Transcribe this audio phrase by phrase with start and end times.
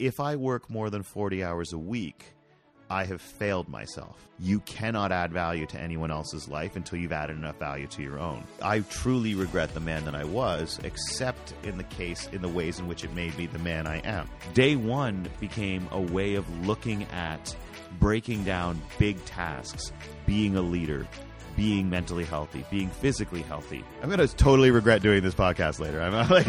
[0.00, 2.24] If I work more than 40 hours a week,
[2.90, 4.28] I have failed myself.
[4.40, 8.18] You cannot add value to anyone else's life until you've added enough value to your
[8.18, 8.42] own.
[8.60, 12.80] I truly regret the man that I was, except in the case, in the ways
[12.80, 14.28] in which it made me the man I am.
[14.52, 17.54] Day one became a way of looking at
[18.00, 19.92] breaking down big tasks,
[20.26, 21.06] being a leader,
[21.56, 23.84] being mentally healthy, being physically healthy.
[24.02, 26.02] I'm going to totally regret doing this podcast later.
[26.02, 26.48] I'm like,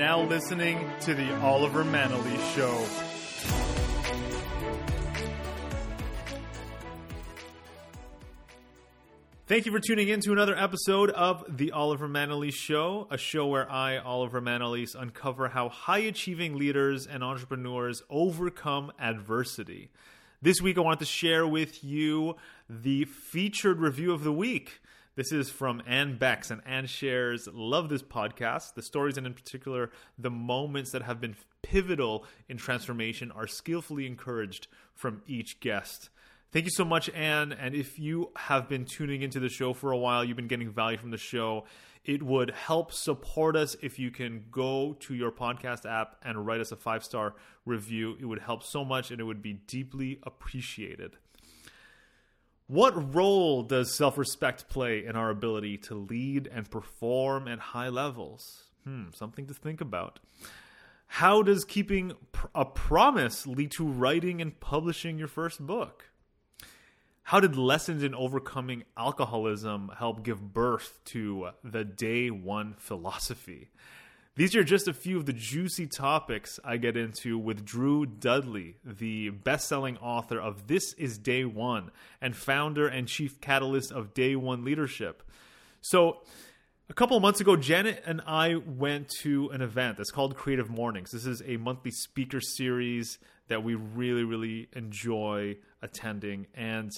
[0.00, 2.74] now listening to the Oliver Manalese Show.
[9.46, 13.46] Thank you for tuning in to another episode of The Oliver Manalese Show, a show
[13.48, 19.90] where I, Oliver Manalese, uncover how high achieving leaders and entrepreneurs overcome adversity.
[20.40, 22.36] This week, I wanted to share with you
[22.70, 24.80] the featured review of the week.
[25.20, 28.72] This is from Anne Becks, and Anne shares, love this podcast.
[28.72, 34.06] The stories, and in particular, the moments that have been pivotal in transformation, are skillfully
[34.06, 36.08] encouraged from each guest.
[36.52, 37.52] Thank you so much, Anne.
[37.52, 40.70] And if you have been tuning into the show for a while, you've been getting
[40.70, 41.66] value from the show,
[42.02, 46.62] it would help support us if you can go to your podcast app and write
[46.62, 47.34] us a five star
[47.66, 48.16] review.
[48.18, 51.18] It would help so much and it would be deeply appreciated.
[52.70, 57.88] What role does self respect play in our ability to lead and perform at high
[57.88, 58.66] levels?
[58.84, 60.20] Hmm, something to think about.
[61.08, 62.12] How does keeping
[62.54, 66.10] a promise lead to writing and publishing your first book?
[67.24, 73.70] How did lessons in overcoming alcoholism help give birth to the day one philosophy?
[74.36, 78.76] These are just a few of the juicy topics I get into with Drew Dudley,
[78.84, 84.14] the best selling author of This is Day One and founder and chief catalyst of
[84.14, 85.24] Day One Leadership.
[85.80, 86.18] So,
[86.88, 90.70] a couple of months ago, Janet and I went to an event that's called Creative
[90.70, 91.10] Mornings.
[91.10, 96.46] This is a monthly speaker series that we really, really enjoy attending.
[96.54, 96.92] And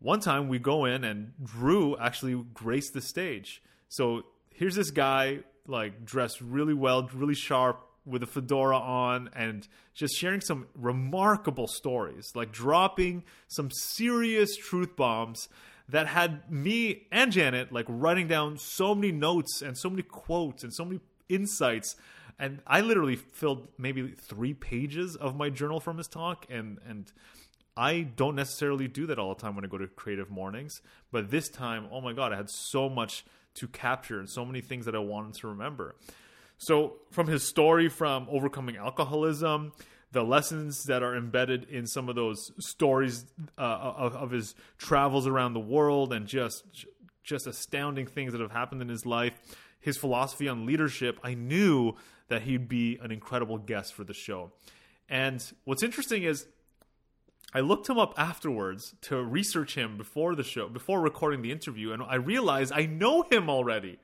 [0.00, 3.62] one time we go in and Drew actually graced the stage.
[3.88, 9.66] So here's this guy like dressed really well, really sharp with a fedora on and
[9.94, 15.48] just sharing some remarkable stories, like dropping some serious truth bombs
[15.88, 20.64] that had me and Janet like writing down so many notes and so many quotes
[20.64, 21.96] and so many insights.
[22.38, 27.10] And I literally filled maybe 3 pages of my journal from his talk and and
[27.76, 30.80] I don't necessarily do that all the time when I go to creative mornings,
[31.10, 33.24] but this time, oh my god, I had so much
[33.54, 35.96] to capture and so many things that I wanted to remember.
[36.58, 39.72] So, from his story from overcoming alcoholism,
[40.12, 43.24] the lessons that are embedded in some of those stories
[43.58, 46.64] uh, of, of his travels around the world and just
[47.24, 49.32] just astounding things that have happened in his life,
[49.80, 51.94] his philosophy on leadership, I knew
[52.28, 54.52] that he'd be an incredible guest for the show.
[55.08, 56.46] And what's interesting is
[57.56, 61.92] I looked him up afterwards to research him before the show, before recording the interview,
[61.92, 64.00] and I realized I know him already.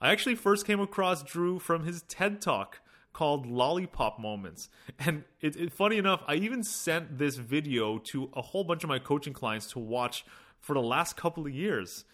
[0.00, 2.80] I actually first came across Drew from his TED Talk
[3.12, 4.68] called Lollipop Moments.
[5.00, 8.88] And it, it, funny enough, I even sent this video to a whole bunch of
[8.88, 10.24] my coaching clients to watch
[10.60, 12.04] for the last couple of years.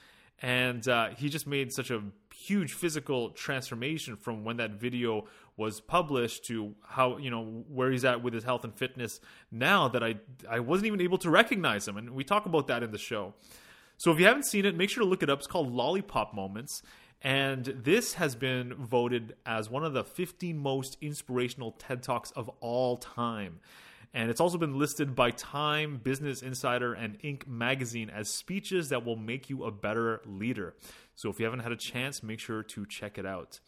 [0.40, 2.02] And uh, he just made such a
[2.34, 8.04] huge physical transformation from when that video was published to how you know where he's
[8.04, 10.16] at with his health and fitness now that I
[10.48, 13.34] I wasn't even able to recognize him and we talk about that in the show.
[13.98, 15.40] So if you haven't seen it, make sure to look it up.
[15.40, 16.82] It's called Lollipop Moments.
[17.22, 22.48] And this has been voted as one of the 15 most inspirational TED Talks of
[22.60, 23.60] all time.
[24.12, 27.46] And it's also been listed by Time, Business Insider, and Inc.
[27.46, 30.74] magazine as speeches that will make you a better leader.
[31.14, 33.60] So if you haven't had a chance, make sure to check it out.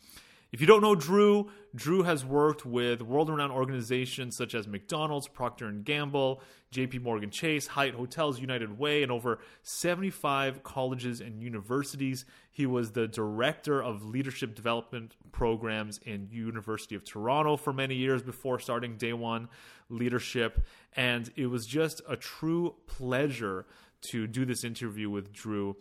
[0.53, 5.73] If you don't know Drew, Drew has worked with world-renowned organizations such as McDonald's, Procter
[5.73, 12.27] & Gamble, JP Morgan Chase, Hyatt Hotels, United Way, and over 75 colleges and universities.
[12.51, 18.23] He was the director of leadership development programs in University of Toronto for many years
[18.23, 19.49] before starting Day One
[19.89, 23.65] Leadership, and it was just a true pleasure
[24.11, 25.77] to do this interview with Drew.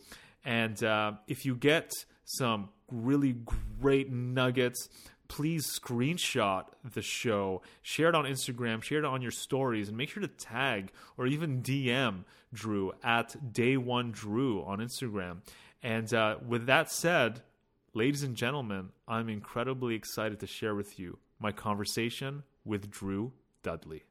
[0.45, 1.91] And uh, if you get
[2.23, 3.35] some really
[3.79, 4.89] great nuggets.
[5.27, 10.09] Please screenshot the show, share it on Instagram, share it on your stories, and make
[10.09, 15.37] sure to tag or even DM Drew at Day One Drew on Instagram.
[15.81, 17.41] And uh, with that said,
[17.93, 23.31] ladies and gentlemen, I'm incredibly excited to share with you my conversation with Drew
[23.63, 24.03] Dudley.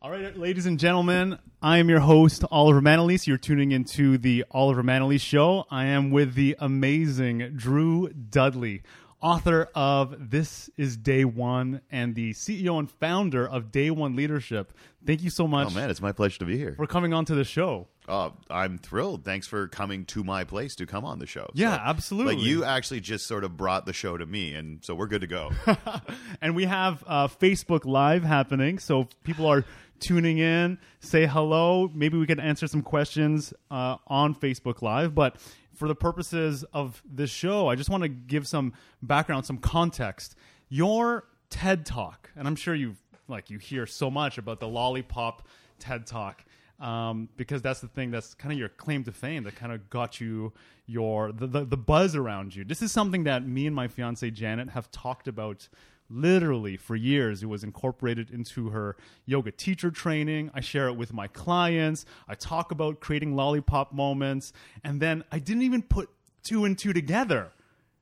[0.00, 3.26] All right, ladies and gentlemen, I am your host, Oliver Manalese.
[3.26, 5.66] You're tuning into the Oliver Manalese Show.
[5.72, 8.82] I am with the amazing Drew Dudley,
[9.20, 14.72] author of This is Day One and the CEO and founder of Day One Leadership.
[15.04, 16.74] Thank you so much Oh man, it's my pleasure to be here.
[16.76, 17.88] for coming on to the show.
[18.08, 19.24] Oh, I'm thrilled.
[19.24, 21.50] Thanks for coming to my place to come on the show.
[21.54, 22.36] Yeah, So, absolutely.
[22.36, 25.20] Like you actually just sort of brought the show to me, and so we're good
[25.20, 25.50] to go.
[26.40, 29.64] and we have uh, Facebook Live happening, so if people are
[30.00, 30.78] tuning in.
[31.00, 31.90] Say hello.
[31.94, 35.14] Maybe we can answer some questions uh, on Facebook Live.
[35.14, 35.36] But
[35.74, 38.72] for the purposes of this show, I just want to give some
[39.02, 40.34] background, some context.
[40.68, 42.96] Your TED Talk, and I'm sure you
[43.26, 45.46] like you hear so much about the lollipop
[45.78, 46.44] TED Talk.
[46.80, 49.90] Um, because that's the thing that's kind of your claim to fame that kind of
[49.90, 50.52] got you
[50.86, 52.64] your the, the the buzz around you.
[52.64, 55.68] This is something that me and my fiance Janet have talked about
[56.10, 57.42] literally for years.
[57.42, 58.96] It was incorporated into her
[59.26, 60.50] yoga teacher training.
[60.54, 62.04] I share it with my clients.
[62.28, 64.52] I talk about creating lollipop moments.
[64.84, 66.08] And then I didn't even put
[66.42, 67.52] two and two together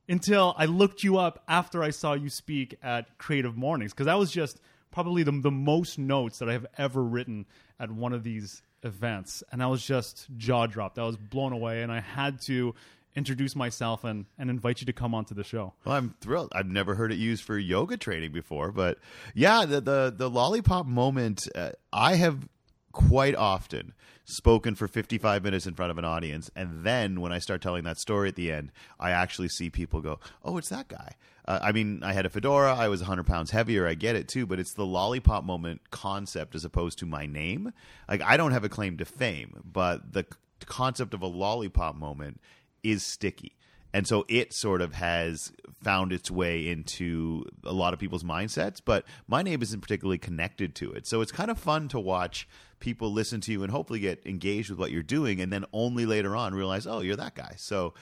[0.09, 3.93] until I looked you up after I saw you speak at Creative Mornings.
[3.93, 4.61] Because that was just
[4.93, 7.47] probably the, the most notes that I have ever written
[7.79, 9.43] at one of these events.
[9.53, 10.99] And I was just jaw dropped.
[10.99, 11.83] I was blown away.
[11.83, 12.75] And I had to
[13.17, 15.73] introduce myself and, and invite you to come onto the show.
[15.85, 16.53] Well, I'm thrilled.
[16.55, 18.99] I've never heard it used for yoga training before, but
[19.35, 21.49] yeah, the the, the lollipop moment.
[21.55, 22.47] Uh, I have
[22.93, 23.95] quite often
[24.25, 27.85] spoken for 55 minutes in front of an audience, and then when I start telling
[27.85, 28.71] that story at the end,
[29.01, 31.15] I actually see people go, "Oh, it's that guy."
[31.47, 32.75] Uh, I mean, I had a fedora.
[32.75, 33.87] I was 100 pounds heavier.
[33.87, 37.73] I get it too, but it's the lollipop moment concept as opposed to my name.
[38.09, 41.97] Like I don't have a claim to fame, but the c- concept of a lollipop
[41.97, 42.41] moment
[42.83, 43.57] is sticky.
[43.93, 45.53] And so it sort of has
[45.83, 50.75] found its way into a lot of people's mindsets, but my name isn't particularly connected
[50.75, 51.07] to it.
[51.07, 52.47] So it's kind of fun to watch
[52.79, 56.05] people listen to you and hopefully get engaged with what you're doing and then only
[56.05, 57.55] later on realize, oh, you're that guy.
[57.57, 57.95] So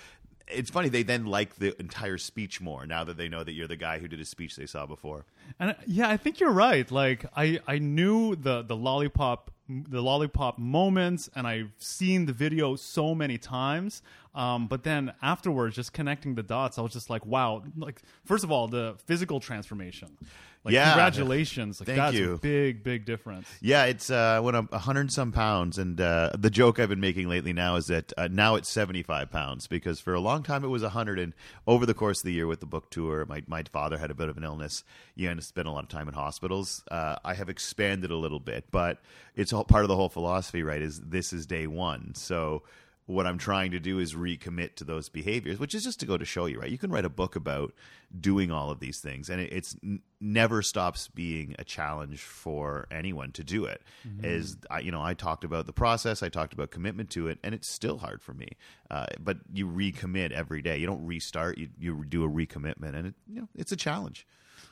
[0.49, 3.69] it's funny, they then like the entire speech more now that they know that you're
[3.69, 5.27] the guy who did a speech they saw before.
[5.59, 6.91] And uh, yeah, I think you're right.
[6.91, 12.77] Like I, I knew the the lollipop the lollipop moments, and I've seen the video
[12.77, 14.03] so many times.
[14.35, 17.63] Um, but then afterwards, just connecting the dots, I was just like, wow!
[17.77, 20.19] Like first of all, the physical transformation.
[20.65, 20.93] Like Yeah.
[20.93, 21.79] congratulations!
[21.81, 22.33] Like Thank that's you.
[22.35, 23.47] a big, big difference.
[23.61, 27.29] Yeah, it's uh, when I'm 100 some pounds, and uh, the joke I've been making
[27.29, 30.69] lately now is that uh, now it's 75 pounds because for a long time it
[30.69, 31.35] was 100, and
[31.67, 34.15] over the course of the year with the book tour, my my father had a
[34.15, 34.85] bit of an illness.
[35.15, 36.83] You had to spend a lot of time in hospitals.
[36.91, 39.01] Uh, I have expanded a little bit, but
[39.37, 40.81] it's all part of the whole philosophy, right?
[40.81, 42.63] Is this is day one, so
[43.07, 46.17] what I'm trying to do is recommit to those behaviors, which is just to go
[46.17, 46.71] to show you, right?
[46.71, 47.75] You can write a book about
[48.19, 52.87] doing all of these things, and it, it's n- never stops being a challenge for
[52.91, 53.83] anyone to do it.
[54.23, 57.39] Is I, you know, I talked about the process, I talked about commitment to it,
[57.45, 58.49] and it's still hard for me.
[58.91, 60.79] Uh, but you recommit every day.
[60.79, 61.59] You don't restart.
[61.59, 64.27] You you do a recommitment, and it, you know, it's a challenge.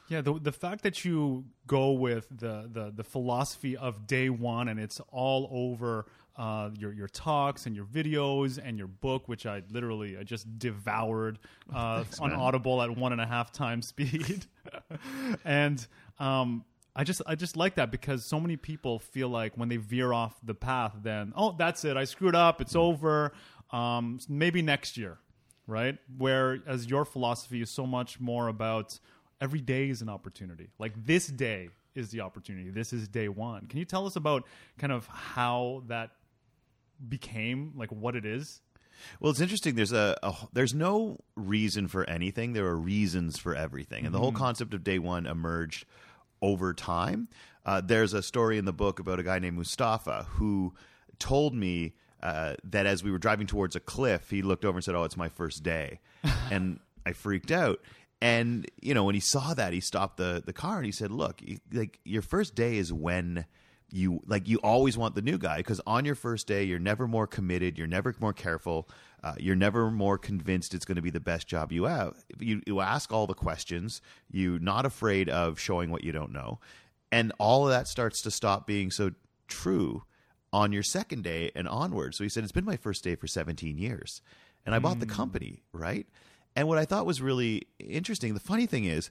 [0.09, 4.69] Yeah, the the fact that you go with the the, the philosophy of day one
[4.69, 6.07] and it's all over
[6.37, 10.59] uh, your your talks and your videos and your book, which I literally I just
[10.59, 11.39] devoured
[11.75, 12.39] uh, on man.
[12.39, 14.47] Audible at one and a half times speed,
[15.45, 15.87] and
[16.19, 16.65] um,
[16.95, 20.13] I just I just like that because so many people feel like when they veer
[20.13, 23.33] off the path, then oh that's it, I screwed up, it's over.
[23.71, 25.19] Um, maybe next year,
[25.67, 25.97] right?
[26.19, 28.99] Whereas your philosophy is so much more about
[29.41, 30.69] every day is an opportunity.
[30.79, 32.71] Like this day is the opportunity.
[32.71, 33.67] This is day one.
[33.67, 34.45] Can you tell us about
[34.79, 36.11] kind of how that
[37.09, 38.61] became, like what it is?
[39.21, 39.75] Well, it's interesting.
[39.75, 42.53] There's a, a there's no reason for anything.
[42.53, 45.85] There are reasons for everything, and the whole concept of day one emerged
[46.41, 47.29] over time.
[47.65, 50.75] Uh, there's a story in the book about a guy named Mustafa who
[51.19, 54.85] told me uh, that as we were driving towards a cliff, he looked over and
[54.85, 56.01] said, "Oh, it's my first day,"
[56.51, 57.81] and I freaked out.
[58.21, 61.11] And you know, when he saw that, he stopped the the car and he said,
[61.11, 61.41] "Look,
[61.73, 63.47] like your first day is when."
[63.93, 67.07] You like you always want the new guy because on your first day you're never
[67.07, 68.89] more committed you're never more careful
[69.23, 72.25] uh, you're never more convinced it's going to be the best job you have.
[72.41, 76.59] You, you ask all the questions you're not afraid of showing what you don't know
[77.11, 79.13] and all of that starts to stop being so
[79.47, 80.05] true
[80.53, 83.27] on your second day and onward so he said it's been my first day for
[83.27, 84.23] 17 years
[84.65, 86.07] and i bought the company right?
[86.55, 89.11] And what i thought was really interesting the funny thing is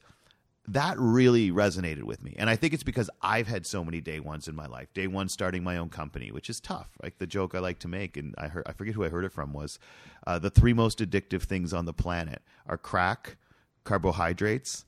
[0.73, 2.33] that really resonated with me.
[2.37, 4.93] And I think it's because I've had so many day ones in my life.
[4.93, 6.89] Day one starting my own company, which is tough.
[7.03, 9.25] Like the joke I like to make, and I heard I forget who I heard
[9.25, 9.79] it from was
[10.25, 13.37] uh, the three most addictive things on the planet are crack,
[13.83, 14.85] carbohydrates,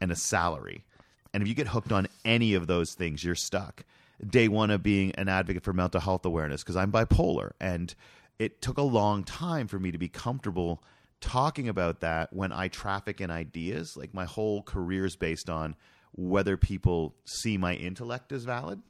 [0.00, 0.84] and a salary.
[1.32, 3.84] And if you get hooked on any of those things, you're stuck.
[4.24, 7.52] day one of being an advocate for mental health awareness because I'm bipolar.
[7.60, 7.94] And
[8.38, 10.82] it took a long time for me to be comfortable
[11.24, 13.96] talking about that when I traffic in ideas.
[13.96, 15.74] Like my whole career is based on
[16.12, 18.82] whether people see my intellect as valid.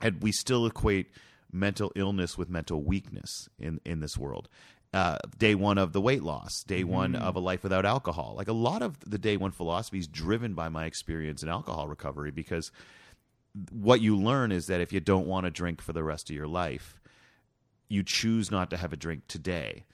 [0.00, 1.08] And we still equate
[1.50, 4.48] mental illness with mental weakness in, in this world.
[4.94, 8.34] Uh, day one of the weight loss, day one of a life without alcohol.
[8.36, 11.88] Like a lot of the day one philosophy is driven by my experience in alcohol
[11.88, 12.70] recovery because
[13.72, 16.36] what you learn is that if you don't want to drink for the rest of
[16.36, 17.00] your life,
[17.88, 19.84] you choose not to have a drink today.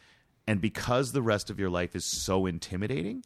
[0.46, 3.24] And because the rest of your life is so intimidating,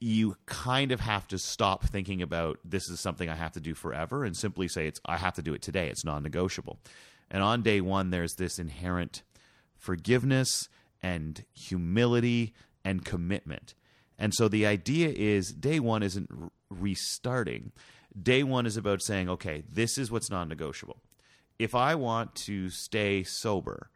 [0.00, 3.74] you kind of have to stop thinking about this is something I have to do
[3.74, 5.88] forever and simply say it's I have to do it today.
[5.88, 6.78] It's non-negotiable.
[7.30, 9.22] And on day 1 there's this inherent
[9.76, 10.68] forgiveness
[11.02, 12.54] and humility
[12.84, 13.74] and commitment.
[14.18, 16.30] And so the idea is day 1 isn't
[16.70, 17.72] restarting.
[18.20, 20.98] Day 1 is about saying, okay, this is what's non-negotiable.
[21.58, 23.90] If I want to stay sober,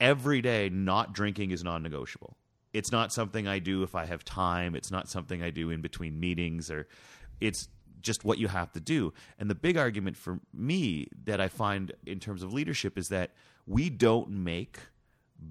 [0.00, 2.36] every day not drinking is non-negotiable.
[2.72, 4.74] It's not something i do if i have time.
[4.74, 6.86] It's not something i do in between meetings or
[7.40, 7.68] it's
[8.00, 9.12] just what you have to do.
[9.38, 13.32] And the big argument for me that i find in terms of leadership is that
[13.66, 14.78] we don't make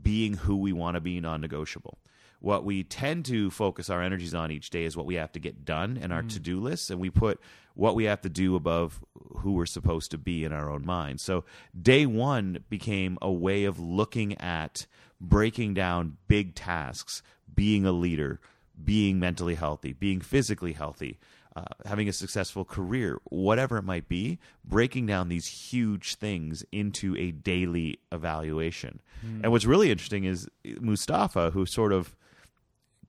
[0.02, 1.98] being who we want to be non-negotiable.
[2.40, 5.40] What we tend to focus our energies on each day is what we have to
[5.40, 6.30] get done and our mm-hmm.
[6.30, 7.40] to-do lists and we put
[7.78, 9.00] what we have to do above
[9.38, 11.20] who we're supposed to be in our own mind.
[11.22, 11.44] so
[11.80, 14.86] day one became a way of looking at
[15.22, 17.22] breaking down big tasks
[17.54, 18.40] being a leader
[18.84, 21.18] being mentally healthy being physically healthy
[21.58, 27.18] uh, having a successful career, whatever it might be, breaking down these huge things into
[27.18, 29.02] a daily evaluation.
[29.42, 32.16] And what's really interesting is Mustafa, who sort of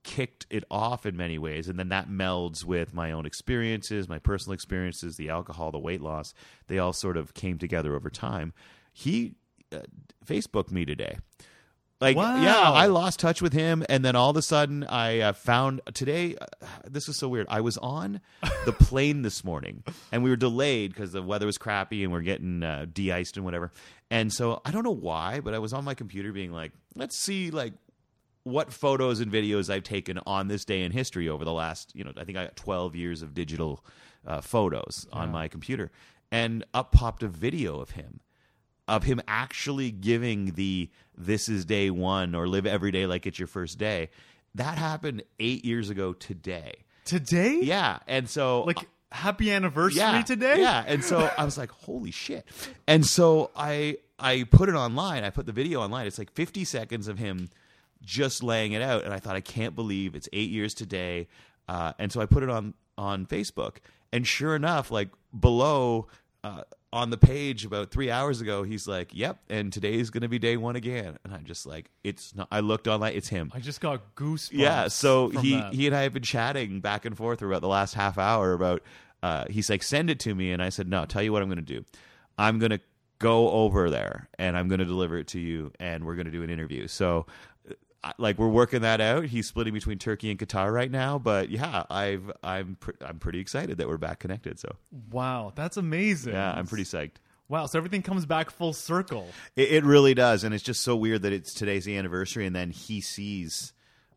[0.08, 4.18] kicked it off in many ways and then that melds with my own experiences my
[4.18, 6.32] personal experiences the alcohol the weight loss.
[6.66, 8.54] They all sort of came together over time.
[8.90, 9.34] He
[9.70, 9.80] uh,
[10.24, 11.18] facebooked me today.
[12.00, 12.40] Like Wow.
[12.42, 15.80] yeah i lost touch with him and then all of a sudden i uh, found
[15.94, 16.46] today uh,
[16.88, 17.46] this is so weird.
[17.50, 18.20] I was on
[18.64, 22.22] the plane this morning and we were delayed because the weather was crappy and we're
[22.22, 23.72] getting uh, de-iced and whatever.
[24.10, 27.16] And so i don't know why but i was on my computer being like let's
[27.18, 27.74] see like
[28.48, 32.04] what photos and videos I've taken on this day in history over the last, you
[32.04, 33.84] know, I think I got 12 years of digital
[34.26, 35.90] uh, photos on my computer.
[36.30, 38.20] And up popped a video of him,
[38.86, 43.38] of him actually giving the this is day one or live every day like it's
[43.38, 44.10] your first day.
[44.54, 46.84] That happened eight years ago today.
[47.04, 47.60] Today?
[47.62, 47.98] Yeah.
[48.06, 50.60] And so Like happy anniversary yeah, today?
[50.60, 52.46] Yeah, and so I was like, "Holy shit!"
[52.86, 55.24] And so I I put it online.
[55.24, 56.06] I put the video online.
[56.06, 57.48] It's like 50 seconds of him
[58.02, 61.28] just laying it out, and I thought, I can't believe it's eight years today.
[61.68, 63.76] Uh, and so I put it on on Facebook,
[64.12, 66.08] and sure enough, like below.
[66.44, 66.62] Uh,
[66.92, 70.38] on the page about three hours ago, he's like, "Yep," and today's going to be
[70.38, 71.18] day one again.
[71.24, 73.50] And I'm just like, "It's not." I looked online; it's him.
[73.54, 74.52] I just got goosebumps.
[74.52, 75.74] Yeah, so he that.
[75.74, 78.82] he and I have been chatting back and forth about the last half hour about.
[79.22, 81.04] Uh, he's like, send it to me, and I said, no.
[81.04, 81.84] Tell you what I'm going to do.
[82.38, 82.80] I'm going to
[83.18, 86.32] go over there and I'm going to deliver it to you, and we're going to
[86.32, 86.86] do an interview.
[86.88, 87.26] So.
[88.16, 89.24] Like we're working that out.
[89.24, 93.40] He's splitting between Turkey and Qatar right now, but yeah, I've I'm pr- I'm pretty
[93.40, 94.58] excited that we're back connected.
[94.60, 94.76] So
[95.10, 96.32] Wow, that's amazing.
[96.34, 97.16] yeah, I'm pretty psyched.
[97.48, 99.26] Wow, so everything comes back full circle.
[99.56, 102.54] It, it really does, and it's just so weird that it's today's the anniversary, and
[102.54, 103.72] then he sees.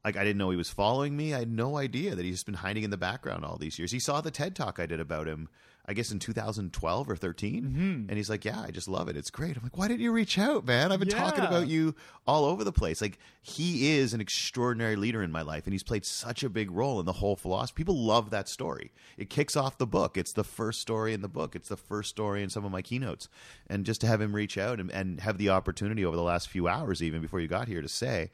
[0.06, 1.34] Like I didn't know he was following me.
[1.34, 3.92] I had no idea that he's just been hiding in the background all these years.
[3.92, 5.48] He saw the TED talk I did about him,
[5.86, 7.82] I guess in 2012 or 13, Mm-hmm.
[8.10, 9.18] and he's like, "Yeah, I just love it.
[9.18, 10.92] It's great." I'm like, "Why didn't you reach out, man?
[10.92, 11.96] I've been talking about you
[12.28, 15.84] all over the place." Like he is an extraordinary leader in my life, and he's
[15.84, 17.78] played such a big role in the whole philosophy.
[17.78, 18.92] People love that story.
[19.18, 20.18] It kicks off the book.
[20.18, 21.56] It's the first story in the book.
[21.56, 23.28] It's the first story in some of my keynotes,
[23.68, 26.48] and just to have him reach out and, and have the opportunity over the last
[26.48, 28.30] few hours, even before you got here, to say,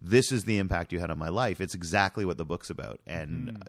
[0.00, 3.00] "This is the impact you had on my life." It's exactly what the book's about,
[3.06, 3.62] and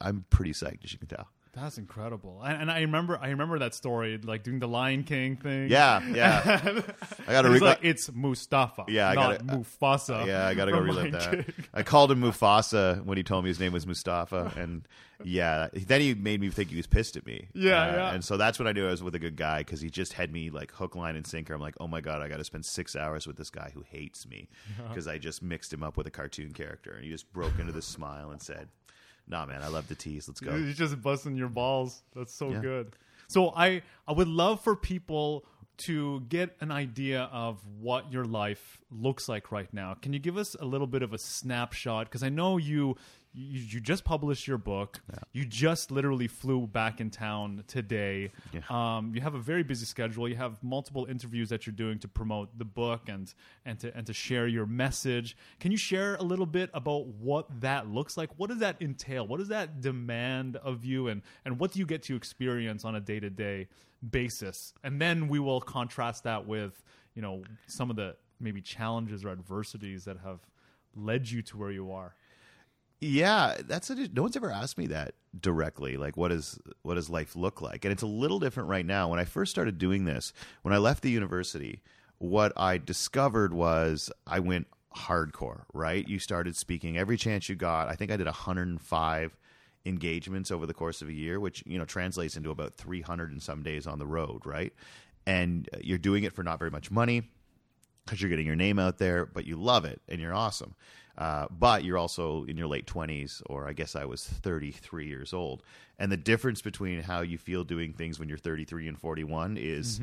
[0.00, 1.28] I'm pretty psyched, as you can tell.
[1.56, 2.42] That's incredible.
[2.44, 5.68] And, and I remember I remember that story, like doing the Lion King thing.
[5.70, 6.60] Yeah, yeah.
[7.28, 8.84] I got to He's re- like, it's Mustafa.
[8.88, 10.26] Yeah, I gotta- Mufasa.
[10.26, 11.30] Yeah, I got to go relive that.
[11.30, 11.44] King.
[11.72, 14.86] I called him Mufasa when he told me his name was Mustafa, and
[15.22, 17.46] yeah, then he made me think he was pissed at me.
[17.54, 18.14] Yeah, Uh, yeah.
[18.14, 20.12] And so that's when I knew I was with a good guy because he just
[20.14, 21.54] had me like hook, line, and sinker.
[21.54, 23.82] I'm like, oh my god, I got to spend six hours with this guy who
[23.88, 24.48] hates me
[24.88, 27.72] because I just mixed him up with a cartoon character, and he just broke into
[27.72, 28.68] this smile and said,
[29.26, 30.28] "Nah, man, I love the tease.
[30.28, 32.02] Let's go." You're just busting your balls.
[32.14, 32.60] That's so Yeah.
[32.60, 32.96] good.
[33.28, 35.44] So I I would love for people
[35.76, 39.94] to get an idea of what your life looks like right now.
[39.94, 42.06] Can you give us a little bit of a snapshot?
[42.06, 42.96] Because I know you
[43.34, 45.00] you, you just published your book.
[45.32, 48.30] You just literally flew back in town today.
[48.52, 48.60] Yeah.
[48.70, 50.28] Um, you have a very busy schedule.
[50.28, 53.32] You have multiple interviews that you're doing to promote the book and
[53.64, 55.36] and to and to share your message.
[55.58, 58.30] Can you share a little bit about what that looks like?
[58.36, 59.26] What does that entail?
[59.26, 62.94] What does that demand of you, and and what do you get to experience on
[62.94, 63.66] a day to day
[64.08, 64.72] basis?
[64.84, 69.30] And then we will contrast that with you know some of the maybe challenges or
[69.30, 70.40] adversities that have
[70.96, 72.14] led you to where you are.
[73.04, 75.98] Yeah, that's a, no one's ever asked me that directly.
[75.98, 77.84] Like, what is what does life look like?
[77.84, 79.08] And it's a little different right now.
[79.08, 80.32] When I first started doing this,
[80.62, 81.82] when I left the university,
[82.16, 85.64] what I discovered was I went hardcore.
[85.74, 87.88] Right, you started speaking every chance you got.
[87.88, 89.36] I think I did 105
[89.84, 93.42] engagements over the course of a year, which you know translates into about 300 and
[93.42, 94.46] some days on the road.
[94.46, 94.72] Right,
[95.26, 97.24] and uh, you're doing it for not very much money
[98.04, 100.74] because you're getting your name out there, but you love it and you're awesome.
[101.16, 105.32] Uh, but you're also in your late 20s, or I guess I was 33 years
[105.32, 105.62] old.
[105.98, 110.00] And the difference between how you feel doing things when you're 33 and 41 is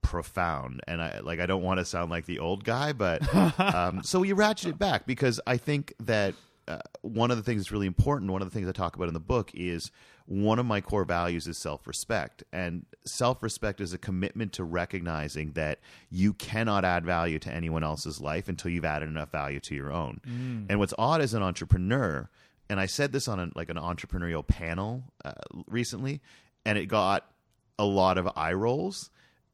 [0.00, 0.80] profound.
[0.86, 3.22] And I like I don't want to sound like the old guy, but
[3.60, 6.34] um, so you ratchet it back because I think that
[6.68, 9.08] uh, one of the things that's really important, one of the things I talk about
[9.08, 9.90] in the book is
[10.26, 12.42] one of my core values is self respect.
[12.52, 15.80] And self respect is a commitment to recognizing that
[16.10, 19.92] you cannot add value to anyone else's life until you've added enough value to your
[19.92, 20.20] own.
[20.68, 22.28] And what's odd as an entrepreneur,
[22.68, 25.32] and I said this on a, like an entrepreneurial panel uh,
[25.68, 26.20] recently,
[26.64, 27.30] and it got
[27.78, 29.10] a lot of eye rolls,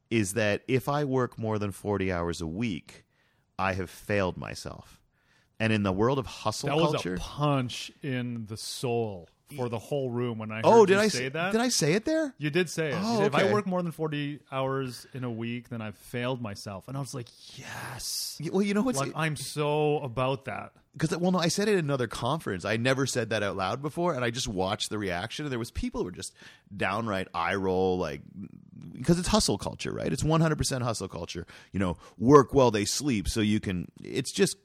[0.09, 3.05] is that if I work more than 40 hours a week,
[3.59, 4.99] I have failed myself.
[5.59, 9.69] And in the world of hustle That was culture, a punch in the soul for
[9.69, 11.51] the whole room when I oh, did I say that.
[11.51, 12.33] Did I say it there?
[12.37, 12.97] You did say it.
[12.99, 16.87] Oh, If I work more than forty hours in a week, then I've failed myself.
[16.87, 18.37] And I was like, yes.
[18.41, 20.71] Y- Well, you know what's Like I'm so about that.
[20.93, 22.65] because well, no, I said it at another conference.
[22.65, 25.45] I never said that out loud before, and I just watched the reaction.
[25.45, 26.33] And there was people who were just
[26.75, 28.21] downright eye roll, like
[28.93, 30.11] because it's hustle culture, right?
[30.11, 31.45] It's one hundred percent hustle culture.
[31.71, 33.87] You know, work while they sleep, so you can.
[34.03, 34.57] It's just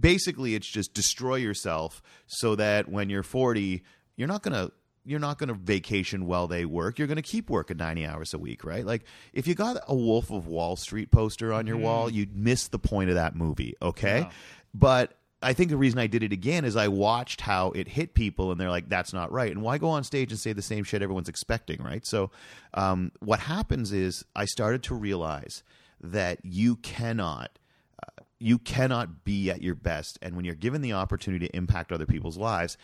[0.00, 3.82] basically it's just destroy yourself so that when you're forty,
[4.18, 4.70] you're not gonna.
[5.04, 6.98] You're not going to vacation while they work.
[6.98, 8.84] You're going to keep working 90 hours a week, right?
[8.84, 12.68] Like, if you got a Wolf of Wall Street poster on your wall, you'd miss
[12.68, 14.18] the point of that movie, okay?
[14.18, 14.30] Yeah.
[14.74, 18.14] But I think the reason I did it again is I watched how it hit
[18.14, 20.62] people, and they're like, "That's not right." And why go on stage and say the
[20.62, 22.04] same shit everyone's expecting, right?
[22.04, 22.30] So,
[22.74, 25.62] um, what happens is I started to realize
[26.00, 27.58] that you cannot,
[28.02, 31.92] uh, you cannot be at your best, and when you're given the opportunity to impact
[31.92, 32.76] other people's lives,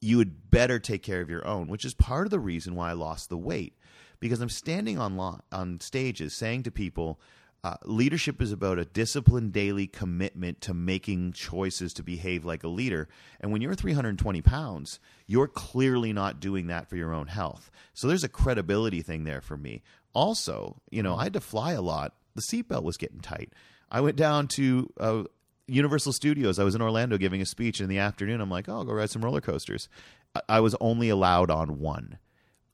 [0.00, 2.90] you would better take care of your own, which is part of the reason why
[2.90, 3.74] I lost the weight
[4.20, 7.18] because I'm standing on lo- on stages saying to people,
[7.62, 12.68] uh, leadership is about a disciplined daily commitment to making choices to behave like a
[12.68, 13.08] leader.
[13.40, 17.70] And when you're 320 pounds, you're clearly not doing that for your own health.
[17.92, 19.82] So there's a credibility thing there for me.
[20.14, 22.14] Also, you know, I had to fly a lot.
[22.34, 23.52] The seatbelt was getting tight.
[23.90, 25.22] I went down to uh,
[25.70, 26.58] Universal Studios.
[26.58, 28.40] I was in Orlando giving a speech in the afternoon.
[28.40, 29.88] I'm like, oh, I'll go ride some roller coasters.
[30.34, 32.18] I, I was only allowed on one.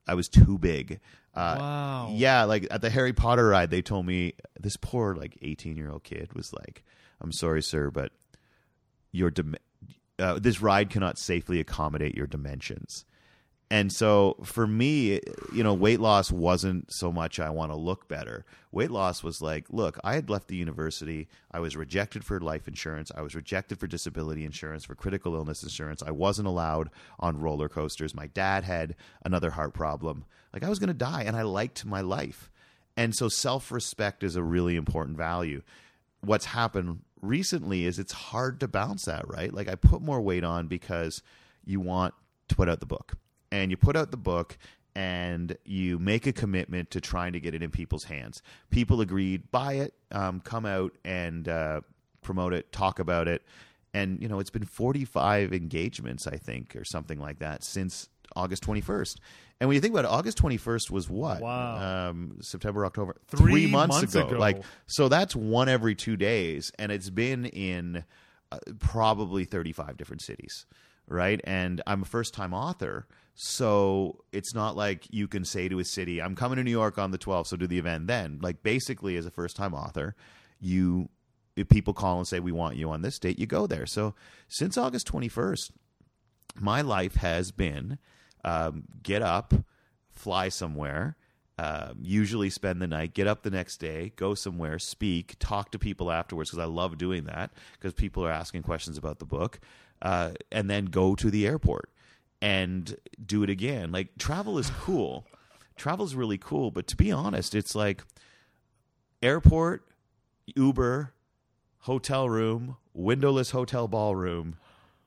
[0.06, 1.00] I was too big.
[1.34, 2.08] Uh, Wow.
[2.12, 5.90] Yeah, like at the Harry Potter ride, they told me this poor like 18 year
[5.90, 6.82] old kid was like,
[7.20, 8.12] "I'm sorry, sir, but
[9.12, 9.56] your dim-
[10.18, 13.04] uh, this ride cannot safely accommodate your dimensions."
[13.68, 15.20] And so for me,
[15.52, 18.44] you know, weight loss wasn't so much I want to look better.
[18.70, 21.26] Weight loss was like, look, I had left the university.
[21.50, 23.10] I was rejected for life insurance.
[23.16, 26.00] I was rejected for disability insurance, for critical illness insurance.
[26.00, 28.14] I wasn't allowed on roller coasters.
[28.14, 30.26] My dad had another heart problem.
[30.52, 32.52] Like I was going to die and I liked my life.
[32.96, 35.62] And so self-respect is a really important value.
[36.20, 39.52] What's happened recently is it's hard to bounce that, right?
[39.52, 41.20] Like I put more weight on because
[41.64, 42.14] you want
[42.48, 43.16] to put out the book
[43.50, 44.58] and you put out the book
[44.94, 48.42] and you make a commitment to trying to get it in people's hands.
[48.70, 51.82] People agreed, buy it, um, come out and uh,
[52.22, 53.42] promote it, talk about it.
[53.92, 58.64] And, you know, it's been 45 engagements, I think, or something like that since August
[58.64, 59.18] 21st.
[59.60, 61.40] And when you think about it, August 21st was what?
[61.42, 62.08] Wow.
[62.08, 63.16] Um, September, October.
[63.28, 64.28] Three months, months ago.
[64.28, 64.38] ago.
[64.38, 66.72] Like, so that's one every two days.
[66.78, 68.04] And it's been in
[68.52, 70.66] uh, probably 35 different cities
[71.08, 73.06] right and i'm a first time author
[73.36, 76.98] so it's not like you can say to a city i'm coming to new york
[76.98, 80.16] on the 12th so do the event then like basically as a first time author
[80.58, 81.08] you
[81.54, 84.14] if people call and say we want you on this date you go there so
[84.48, 85.70] since august 21st
[86.58, 87.98] my life has been
[88.46, 89.52] um, get up,
[90.10, 91.16] fly somewhere,
[91.58, 95.78] um, usually spend the night, get up the next day, go somewhere, speak, talk to
[95.78, 99.58] people afterwards because I love doing that because people are asking questions about the book,
[100.00, 101.90] uh, and then go to the airport.
[102.40, 103.92] And do it again.
[103.92, 105.26] Like travel is cool.
[105.76, 108.02] Travel is really cool, but to be honest, it's like
[109.22, 109.86] airport,
[110.54, 111.12] Uber,
[111.80, 114.56] hotel room, windowless hotel ballroom,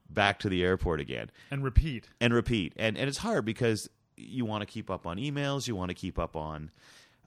[0.09, 2.09] back to the airport again and repeat.
[2.19, 2.73] and repeat.
[2.77, 5.95] And and it's hard because you want to keep up on emails, you want to
[5.95, 6.71] keep up on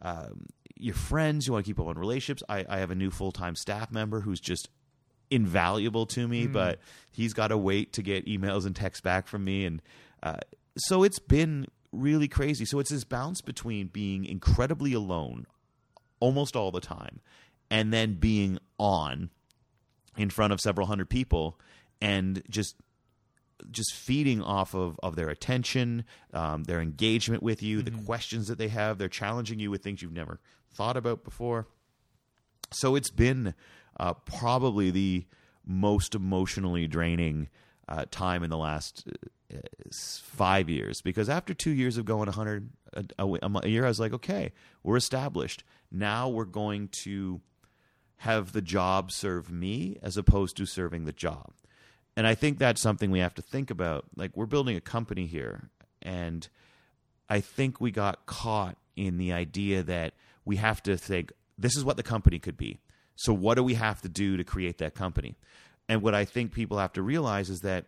[0.03, 2.43] um, your friends, you want to keep up on relationships.
[2.49, 4.69] I, I have a new full time staff member who's just
[5.33, 6.79] invaluable to me, but
[7.11, 9.83] he's got to wait to get emails and texts back from me, and
[10.23, 10.37] uh,
[10.77, 12.65] so it's been really crazy.
[12.65, 15.47] So it's this bounce between being incredibly alone
[16.21, 17.21] almost all the time,
[17.71, 19.31] and then being on
[20.17, 21.59] in front of several hundred people
[22.01, 22.77] and just
[23.71, 28.59] just feeding off of, of their attention, um, their engagement with you, the questions that
[28.59, 28.99] they have.
[28.99, 30.41] They're challenging you with things you've never
[30.75, 31.69] thought about before.
[32.73, 33.55] So it's been
[33.99, 35.27] uh, probably the
[35.65, 37.49] most emotionally draining
[37.89, 39.09] uh, time in the last
[39.53, 39.59] uh,
[39.93, 44.01] five years because after two years of going 100 a, a, a year, I was
[44.01, 44.53] like, okay,
[44.83, 45.65] we're established.
[45.91, 47.41] Now we're going to
[48.19, 51.53] have the job serve me as opposed to serving the job.
[52.17, 54.05] And I think that's something we have to think about.
[54.17, 56.49] Like we're building a company here and
[57.29, 61.85] I think we got caught in the idea that we have to think this is
[61.85, 62.81] what the company could be.
[63.17, 65.37] So what do we have to do to create that company?
[65.89, 67.87] And what I think people have to realize is that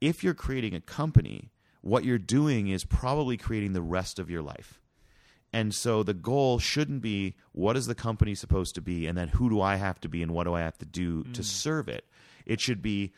[0.00, 4.42] if you're creating a company, what you're doing is probably creating the rest of your
[4.42, 4.80] life.
[5.52, 9.28] And so the goal shouldn't be what is the company supposed to be and then
[9.28, 11.44] who do I have to be and what do I have to do to mm.
[11.44, 12.06] serve it.
[12.46, 13.12] It should be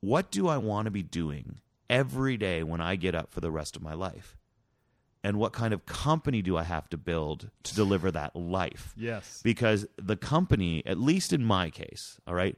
[0.00, 3.50] what do I want to be doing every day when I get up for the
[3.50, 4.36] rest of my life?
[5.26, 8.94] And what kind of company do I have to build to deliver that life?
[8.96, 9.40] Yes.
[9.42, 12.56] Because the company, at least in my case, all right,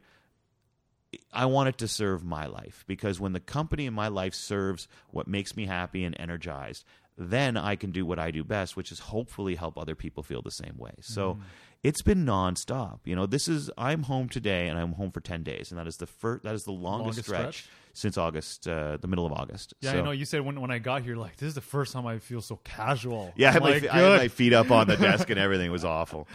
[1.32, 4.86] I want it to serve my life because when the company in my life serves
[5.10, 6.84] what makes me happy and energized,
[7.16, 10.42] then I can do what I do best, which is hopefully help other people feel
[10.42, 10.92] the same way.
[11.00, 11.40] So Mm.
[11.82, 12.98] it's been nonstop.
[13.04, 15.86] You know, this is I'm home today and I'm home for ten days, and that
[15.86, 17.68] is the first that is the longest, Longest stretch, stretch?
[17.98, 19.74] Since August, uh, the middle of August.
[19.80, 20.10] Yeah, So- I know.
[20.12, 22.40] You said when when I got here, like this is the first time I feel
[22.40, 23.32] so casual.
[23.36, 25.66] Yeah, I had, my, like, I had my feet up on the desk and everything
[25.66, 26.28] It was awful.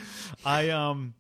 [0.46, 1.14] I um,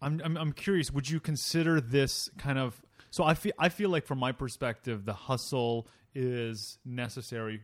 [0.00, 0.90] I'm, I'm I'm curious.
[0.90, 2.80] Would you consider this kind of?
[3.10, 7.62] So I feel I feel like from my perspective, the hustle is necessary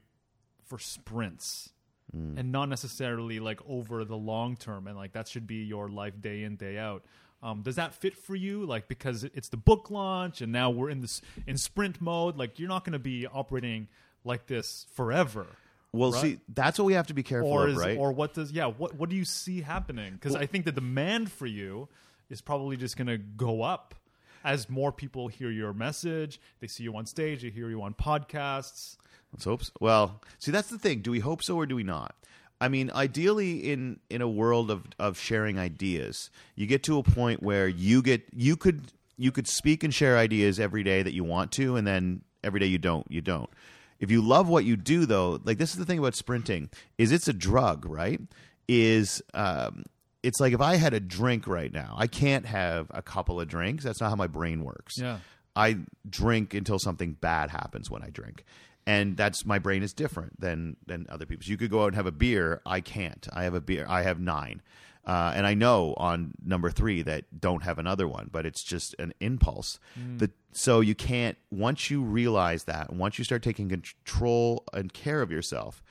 [0.67, 1.71] for sprints,
[2.13, 4.87] and not necessarily like over the long term.
[4.87, 7.05] And like that should be your life day in day out.
[7.43, 8.67] Um, does that fit for you?
[8.67, 12.37] Like because it's the book launch, and now we're in this in sprint mode.
[12.37, 13.89] Like you're not going to be operating
[14.25, 15.47] like this forever.
[15.93, 16.23] Well, Right.
[16.23, 17.99] see, that's what we have to be careful or of, right?
[17.99, 21.33] or what does yeah what what do you see happening because i think the demand
[21.33, 21.89] for you
[22.29, 23.97] is probably just going to go up
[24.45, 27.93] as more people hear your message they see you on stage they hear you on
[27.95, 28.99] podcasts
[29.33, 29.65] Let's hope.
[29.65, 29.73] So.
[29.81, 31.03] Well, see, that's the thing.
[31.03, 32.15] Do we hope so or do we not?
[32.61, 37.03] I mean, ideally, in in a world of of sharing ideas, you get to a
[37.03, 41.15] point where you get you could you could speak and share ideas every day that
[41.15, 43.07] you want to, and then every day you don't.
[43.11, 43.51] You don't.
[43.99, 47.13] If you love what you do, though, like this is the thing about sprinting: is
[47.13, 48.21] it's a drug, right?
[48.69, 49.85] Is um,
[50.23, 53.49] it's like if I had a drink right now, I can't have a couple of
[53.49, 53.85] drinks.
[53.85, 54.99] That's not how my brain works.
[54.99, 55.19] Yeah.
[55.57, 58.45] I drink until something bad happens when I drink.
[58.87, 61.49] And that's my brain is different than than other people's.
[61.49, 62.61] You could go out and have a beer.
[62.65, 63.29] I can't.
[63.33, 63.87] I have a beer.
[63.89, 64.63] I have nine,
[65.07, 68.95] uh, and I know on number three that don't have another one, but it's just
[68.99, 69.79] an impulse.
[70.19, 71.37] The, so you can't.
[71.51, 75.83] Once you realize that, once you start taking control and care of yourself,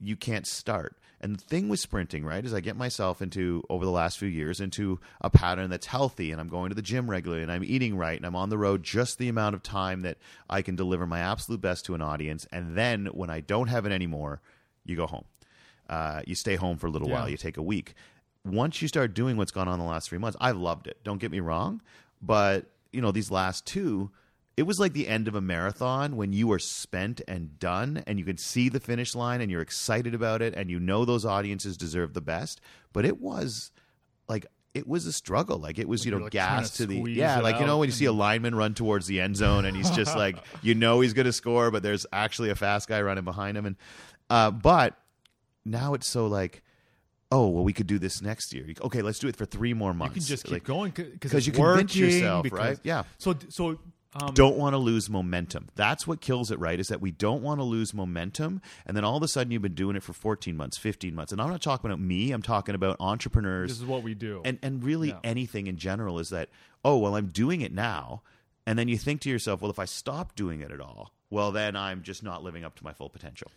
[0.00, 0.98] you can't start.
[1.24, 4.28] And the thing with sprinting, right, is I get myself into over the last few
[4.28, 7.64] years into a pattern that's healthy and I'm going to the gym regularly and I'm
[7.64, 10.18] eating right and I'm on the road just the amount of time that
[10.50, 12.46] I can deliver my absolute best to an audience.
[12.52, 14.42] And then when I don't have it anymore,
[14.84, 15.24] you go home.
[15.88, 17.20] Uh, you stay home for a little Yeah.
[17.20, 17.94] while, you take a week.
[18.44, 20.98] Once you start doing what's gone on the last three months, I've loved it.
[21.04, 21.80] Don't get me wrong.
[22.20, 24.10] But, you know, these last two,
[24.56, 28.18] it was like the end of a marathon when you are spent and done and
[28.18, 31.24] you can see the finish line and you're excited about it and you know those
[31.24, 32.60] audiences deserve the best
[32.92, 33.72] but it was
[34.28, 36.86] like it was a struggle like it was you you're, know like, gas to to
[36.86, 39.64] the yeah like you know when you see a lineman run towards the end zone
[39.64, 42.88] and he's just like you know he's going to score but there's actually a fast
[42.88, 43.76] guy running behind him and
[44.30, 44.98] uh but
[45.64, 46.62] now it's so like
[47.32, 49.94] oh well we could do this next year okay let's do it for three more
[49.94, 50.14] months.
[50.16, 52.78] you can just keep Like, going because you can convince yourself, right?
[52.82, 53.04] Yeah.
[53.18, 53.78] so so
[54.14, 55.68] um, don't want to lose momentum.
[55.74, 56.78] That's what kills it, right?
[56.78, 58.62] Is that we don't want to lose momentum.
[58.86, 61.32] And then all of a sudden you've been doing it for 14 months, 15 months.
[61.32, 64.40] And I'm not talking about me, I'm talking about entrepreneurs this is what we do
[64.44, 65.18] and, and really Yeah.
[65.24, 66.48] anything in general is that,
[66.84, 68.22] oh, well, I'm doing it now.
[68.66, 71.52] And then you think to yourself, well, if I stop doing it at all, well,
[71.52, 73.50] then I'm just not living up to my full potential.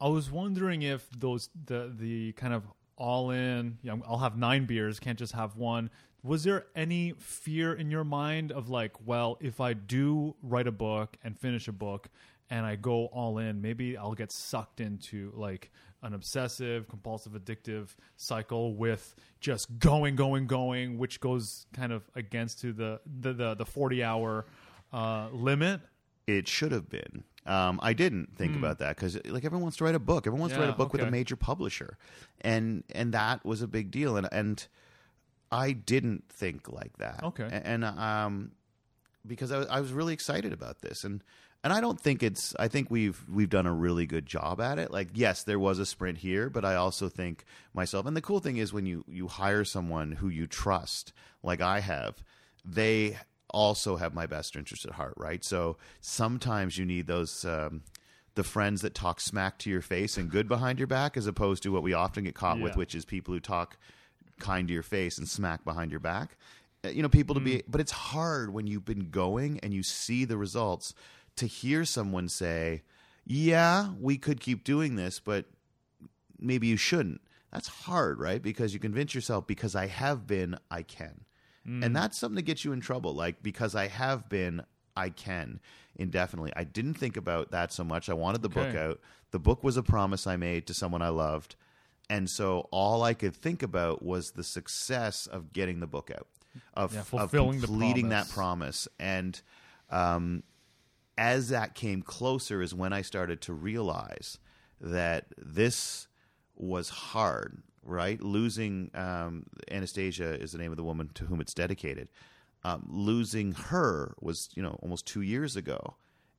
[0.00, 2.64] I was wondering if those the the kind of
[2.96, 3.78] all in.
[3.82, 5.90] You know, I'll have nine beers, can't just have one.
[6.24, 10.72] Was there any fear in your mind of like, well, if I do write a
[10.72, 12.08] book and finish a book
[12.48, 15.70] and I go all in, maybe I'll get sucked into like
[16.02, 22.60] an obsessive, compulsive, addictive cycle with just going, going, going, which goes kind of against
[22.62, 24.46] to the the the, the forty hour
[24.94, 25.82] uh, limit.
[26.26, 27.24] It should have been.
[27.44, 30.26] Um, I didn't think about that because like everyone wants to write a book.
[30.26, 30.72] Everyone wants to write a.
[30.72, 31.98] Yeah, book with a major publisher,
[32.40, 34.16] and and that was a big deal.
[34.16, 34.66] And and
[35.54, 37.20] I didn't think like that.
[37.22, 37.44] Okay.
[37.44, 38.52] A- and um,
[39.26, 41.22] because I was, I was really excited about this, and
[41.62, 42.54] and I don't think it's.
[42.58, 44.90] I think we've we've done a really good job at it.
[44.90, 48.04] Like, yes, there was a sprint here, but I also think myself.
[48.04, 51.12] And the cool thing is when you you hire someone who you trust,
[51.42, 52.22] like I have,
[52.64, 53.16] they
[53.50, 55.44] also have my best interest at heart, right?
[55.44, 57.44] So sometimes you need those.
[57.44, 57.82] Um,
[58.34, 61.62] the friends that talk smack to your face and good behind your back, as opposed
[61.62, 63.76] to what we often get caught with, which is people who talk
[64.38, 66.36] kind to your face and smack behind your back.
[66.84, 67.62] Uh, You know, people to be, Mm.
[67.68, 70.94] but it's hard when you've been going and you see the results
[71.36, 72.82] to hear someone say,
[73.26, 75.46] Yeah, we could keep doing this, but
[76.38, 77.20] maybe you shouldn't.
[77.52, 78.42] That's hard, right?
[78.42, 81.24] Because you convince yourself, because I have been, I can.
[81.66, 81.84] Mm.
[81.84, 83.14] And that's something that gets you in trouble.
[83.14, 84.62] Like, because I have been,
[84.96, 85.60] I can
[85.96, 86.52] indefinitely.
[86.56, 88.08] I didn't think about that so much.
[88.08, 89.00] I wanted the book out.
[89.30, 91.56] The book was a promise I made to someone I loved.
[92.10, 96.26] And so all I could think about was the success of getting the book out,
[96.74, 98.86] of, Yeah, of fulfilling the completing that promise.
[98.86, 98.88] promise.
[98.98, 99.40] And
[99.90, 100.42] um,
[101.16, 104.38] as that came closer, is when I started to realize
[104.80, 106.08] that this
[106.56, 107.62] was hard.
[107.86, 112.08] Right, losing um, Anastasia is the name of the woman to whom it's dedicated.
[112.62, 115.96] Um, losing her was, you know, almost two years ago,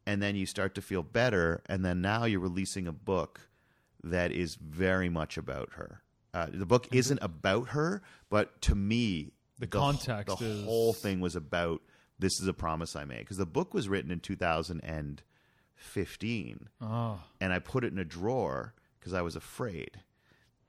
[0.07, 3.41] and then you start to feel better, and then now you're releasing a book
[4.05, 6.01] that is very much about her.
[6.33, 10.93] Uh, the book isn't about her, but to me, The wh- context the is- whole
[10.93, 11.81] thing was about
[12.19, 17.53] this is a promise I made because the book was written in 2015, Oh, and
[17.53, 19.99] I put it in a drawer because I was afraid,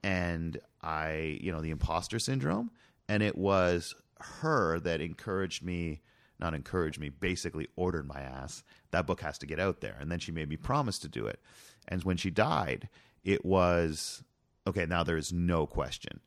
[0.02, 2.70] and I, you know, the imposter syndrome,
[3.08, 6.00] and it was her that encouraged me.
[6.38, 8.62] Not encouraged me, basically ordered my ass.
[8.90, 9.96] That book has to get out there.
[9.98, 11.40] And then she made me promise to do it.
[11.88, 12.90] And when she died,
[13.26, 14.22] it was
[14.66, 16.20] okay, now there is no question.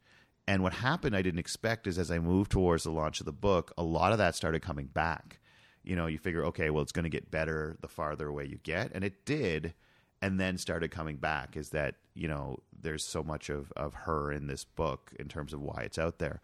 [0.47, 3.31] And what happened, I didn't expect, is as I moved towards the launch of the
[3.31, 5.39] book, a lot of that started coming back.
[5.83, 8.59] You know, you figure, okay, well, it's going to get better the farther away you
[8.63, 8.91] get.
[8.93, 9.73] And it did.
[10.21, 14.31] And then started coming back is that, you know, there's so much of, of her
[14.31, 16.41] in this book in terms of why it's out there.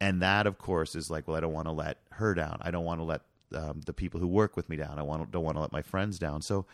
[0.00, 2.58] And that, of course, is like, well, I don't want to let her down.
[2.60, 3.22] I don't want to let
[3.54, 4.98] um, the people who work with me down.
[4.98, 6.42] I want don't want to let my friends down.
[6.42, 6.66] So,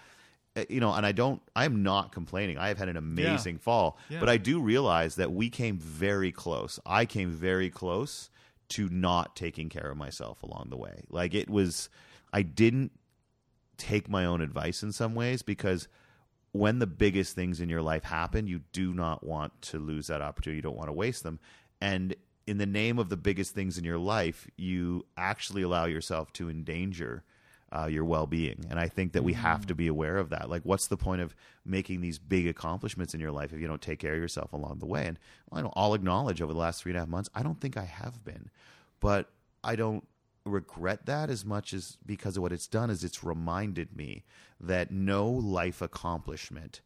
[0.57, 1.43] Uh, you know, and I don't.
[1.57, 2.59] I'm not complaining.
[2.59, 4.21] I have had an amazing fall, Yeah.
[4.21, 6.79] but I do realize that we came very close.
[6.87, 8.31] I came very close
[8.71, 11.05] to not taking care of myself along the way.
[11.11, 11.89] Like it was,
[12.33, 12.93] I didn't
[13.77, 15.89] take my own advice in some ways because
[16.53, 20.23] when the biggest things in your life happen, you do not want to lose that
[20.23, 20.59] opportunity.
[20.59, 21.41] You don't want to waste them.
[21.81, 22.15] And
[22.47, 26.49] in the name of the biggest things in your life, you actually allow yourself to
[26.49, 27.25] endanger
[27.73, 28.65] uh, your well being.
[28.71, 30.49] And I think that we have to be aware of that.
[30.49, 33.83] Like, what's the point of making these big accomplishments in your life if you don't
[33.83, 35.07] take care of yourself along the way?
[35.07, 35.19] And
[35.53, 37.77] I don't, I'll acknowledge over the last three and a half months, I don't think
[37.77, 38.51] I have been.
[39.01, 39.31] But
[39.63, 40.07] I don't
[40.47, 44.25] regret that as much as because of what it's done is it's reminded me
[44.61, 46.81] that no life accomplishment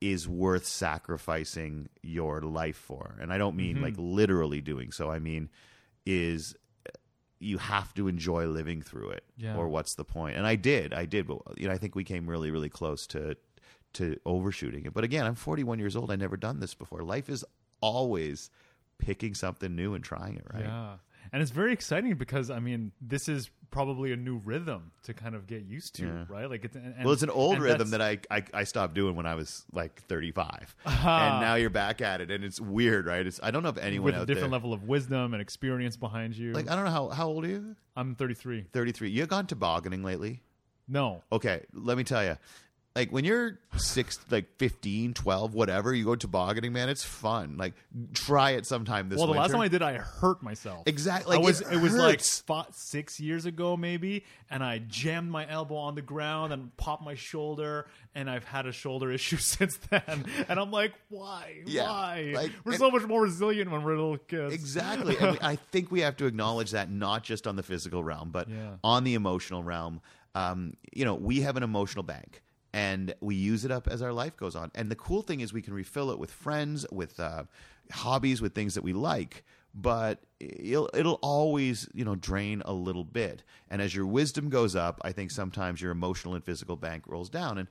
[0.00, 3.16] is worth sacrificing your life for.
[3.20, 5.10] And I don't mean like literally doing so.
[5.10, 5.48] I mean
[6.04, 6.54] is
[7.38, 9.56] you have to enjoy living through it Yeah.
[9.56, 10.36] or what's the point?
[10.36, 10.92] And I did.
[10.94, 13.36] I did, but you know, I think we came really really close to
[13.94, 14.92] to overshooting it.
[14.94, 16.10] But again, I'm 41 years old.
[16.10, 17.02] I never done this before.
[17.02, 17.44] Life is
[17.80, 18.50] always
[18.98, 20.64] picking something new and trying it, right?
[20.64, 20.96] yeah.
[21.32, 25.34] And it's very exciting because I mean, this is probably a new rhythm to kind
[25.34, 26.24] of get used to, Yeah.
[26.28, 26.48] right?
[26.48, 29.26] Like it's and, Well, it's an old rhythm that I, I I stopped doing when
[29.26, 31.32] I was like 35, Ah.
[31.36, 33.26] and now you're back at it, and it's weird, right?
[33.26, 35.96] It's I don't know if anyone with a different there, level of wisdom and experience
[35.96, 36.52] behind you.
[36.52, 37.76] like I don't know how how old are you?
[37.96, 38.66] I'm 33.
[38.72, 39.10] 33.
[39.10, 40.42] You gone tobogganing lately?
[40.88, 41.22] No.
[41.32, 42.36] Okay, let me tell you.
[42.96, 47.58] Like when you're six, like 15, 12, whatever, you go tobogganing, man, it's fun.
[47.58, 47.74] Like
[48.14, 50.84] try it sometime this Well, the last time I did, I hurt myself.
[50.86, 51.36] Exactly.
[51.36, 51.60] Like, was.
[51.60, 55.94] it It, was like fi- six years ago, maybe, and I jammed my elbow on
[55.94, 60.24] the ground and popped my shoulder, and I've had a shoulder issue since then.
[60.48, 61.60] And I'm like, why?
[61.66, 62.32] Yeah, Why?
[62.34, 64.54] like- we're and- so much more resilient when we're little kids.
[64.54, 65.18] Exactly.
[65.18, 68.30] and we, I think we have to acknowledge that not just on the physical realm,
[68.30, 68.76] but Yeah.
[68.82, 70.00] on the emotional realm.
[70.34, 72.42] um, you know, we have an emotional bank
[72.76, 74.70] and we use it up as our life goes on.
[74.74, 77.44] And the cool thing is we can refill it with friends, with uh,
[77.90, 79.44] hobbies, with things that we like.
[79.74, 83.42] But it'll, it'll always, you know, drain a little bit.
[83.70, 87.30] And as your wisdom goes up, I think sometimes your emotional and physical bank rolls
[87.30, 87.56] down.
[87.56, 87.68] And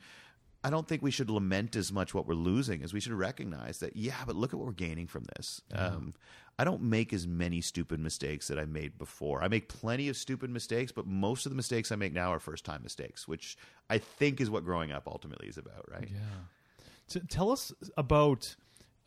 [0.65, 3.77] I don't think we should lament as much what we're losing as we should recognize
[3.79, 5.61] that, yeah, but look at what we're gaining from this.
[5.71, 6.15] Um,
[6.57, 9.43] I don't make as many stupid mistakes that I made before.
[9.43, 12.39] I make plenty of stupid mistakes, but most of the mistakes I make now are
[12.39, 13.57] first time mistakes, which
[13.91, 16.09] I think is what growing up ultimately is about, right?
[16.11, 17.19] Yeah.
[17.29, 18.55] Tell us about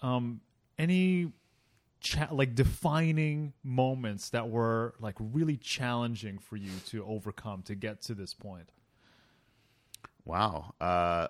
[0.01, 0.41] um,
[0.79, 1.33] any
[1.99, 8.01] cha- like defining moments that were like really challenging for you to overcome to get
[8.03, 8.71] to this point.
[10.25, 10.75] Wow.
[10.81, 11.29] Uh,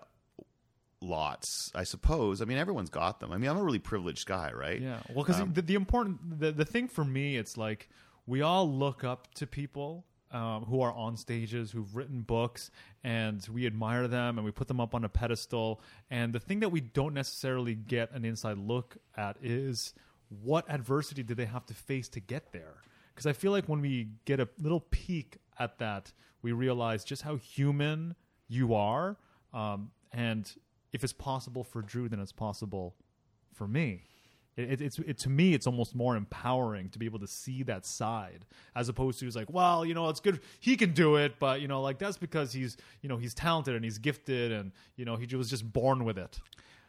[1.00, 2.42] lots, I suppose.
[2.42, 3.32] I mean, everyone's got them.
[3.32, 4.80] I mean, I'm a really privileged guy, right?
[4.80, 5.00] Yeah.
[5.14, 7.88] Well, because the, the important the, the thing for me, it's like
[8.26, 12.70] we all look up to people um, who are on stages, who've written books,
[13.02, 15.80] and we admire them and we put them up on a pedestal.
[16.10, 19.94] And the thing that we don't necessarily get an inside look at is
[20.42, 22.82] what adversity did they have to face to get there?
[23.14, 27.22] Because I feel like when we get a little peek at that, we realize just
[27.22, 28.14] how human
[28.46, 29.16] you are.
[29.52, 30.50] Um, and
[30.92, 32.94] if it's possible for Drew, then it's possible
[33.54, 34.04] for me.
[34.56, 37.62] It, it, it's it, to me, it's almost more empowering to be able to see
[37.64, 41.16] that side, as opposed to it's like, well, you know, it's good he can do
[41.16, 44.50] it, but you know, like that's because he's you know he's talented and he's gifted,
[44.50, 46.40] and you know he was just born with it.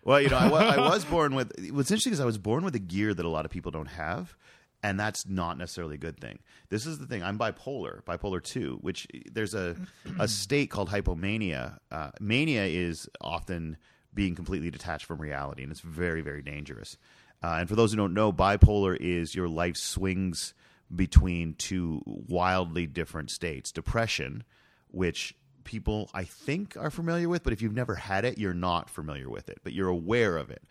[0.04, 1.52] Well, you know, I, wa- I was born with.
[1.72, 3.88] What's interesting is I was born with a gear that a lot of people don't
[3.88, 4.36] have,
[4.84, 6.40] and that's not necessarily a good thing.
[6.70, 7.24] This is the thing.
[7.24, 9.76] I'm bipolar, bipolar two, which there's a
[10.20, 11.80] a state called hypomania.
[11.92, 13.78] Uh, mania is often
[14.14, 16.98] being completely detached from reality, and it's very, very dangerous.
[17.44, 20.54] Uh, and for those who don't know, bipolar is your life swings
[20.94, 24.44] between two wildly different states: depression,
[24.92, 28.90] which people I think are familiar with, but if you've never had it, you're not
[28.90, 30.64] familiar with it, but you're aware of it.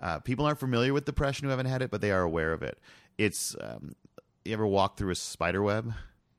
[0.00, 2.62] Uh, people aren't familiar with depression who haven't had it, but they are aware of
[2.62, 2.78] it.
[3.18, 3.94] It's um,
[4.44, 5.92] you ever walk through a spider web?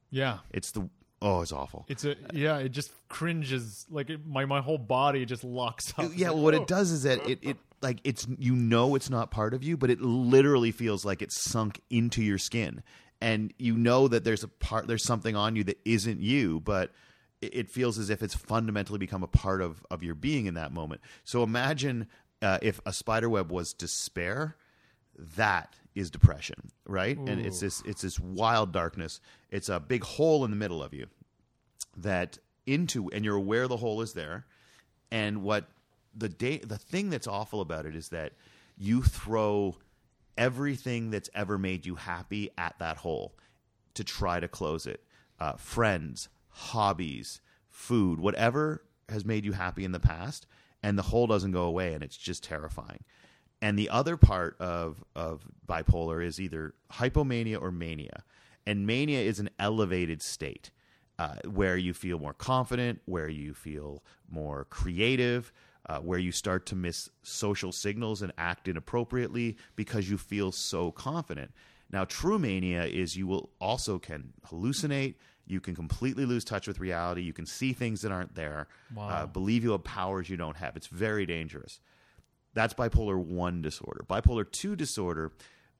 [0.09, 0.89] Yeah, It's the
[1.21, 1.85] oh, it's awful.
[1.89, 2.57] it's a yeah.
[2.57, 6.11] It just cringes like it, my my whole body just locks up.
[6.15, 6.61] yeah, well, what oh.
[6.61, 9.77] it does is that it, it like it's you know it's not part of you,
[9.77, 12.83] but it literally feels like it's sunk into your skin,
[13.19, 16.91] and you know that there's a part there's something on you that isn't you, but
[17.41, 20.53] it, it feels as if it's fundamentally become a part of of your being in
[20.53, 21.01] that moment.
[21.23, 22.07] So imagine
[22.41, 24.55] uh, if a spider web was despair,
[25.17, 27.17] that is depression, right?
[27.17, 29.21] And it's this it's this wild darkness.
[29.49, 31.07] It's a big hole in the middle of you
[31.97, 34.45] that into and you're aware the hole is there
[35.11, 35.67] and what
[36.15, 38.33] the day the thing that's awful about it is that
[38.77, 39.77] you throw
[40.37, 43.35] everything that's ever made you happy at that hole
[43.93, 45.01] to try to close it
[45.39, 50.47] uh, friends hobbies food whatever has made you happy in the past
[50.81, 53.03] and the hole doesn't go away and it's just terrifying
[53.61, 58.23] and the other part of of bipolar is either hypomania or mania
[58.65, 60.71] and mania is an elevated state
[61.17, 65.53] uh, where you feel more confident, where you feel more creative,
[65.87, 70.91] uh, where you start to miss social signals and act inappropriately because you feel so
[70.91, 71.51] confident.
[71.91, 75.15] Now, true mania is you will also can hallucinate.
[75.47, 77.21] You can completely lose touch with reality.
[77.21, 78.67] You can see things that aren't there.
[78.97, 80.75] Uh, believe you have powers you don't have.
[80.75, 81.79] It's very dangerous.
[82.55, 84.03] That's bipolar 1 disorder.
[84.09, 85.31] Bipolar 2 disorder,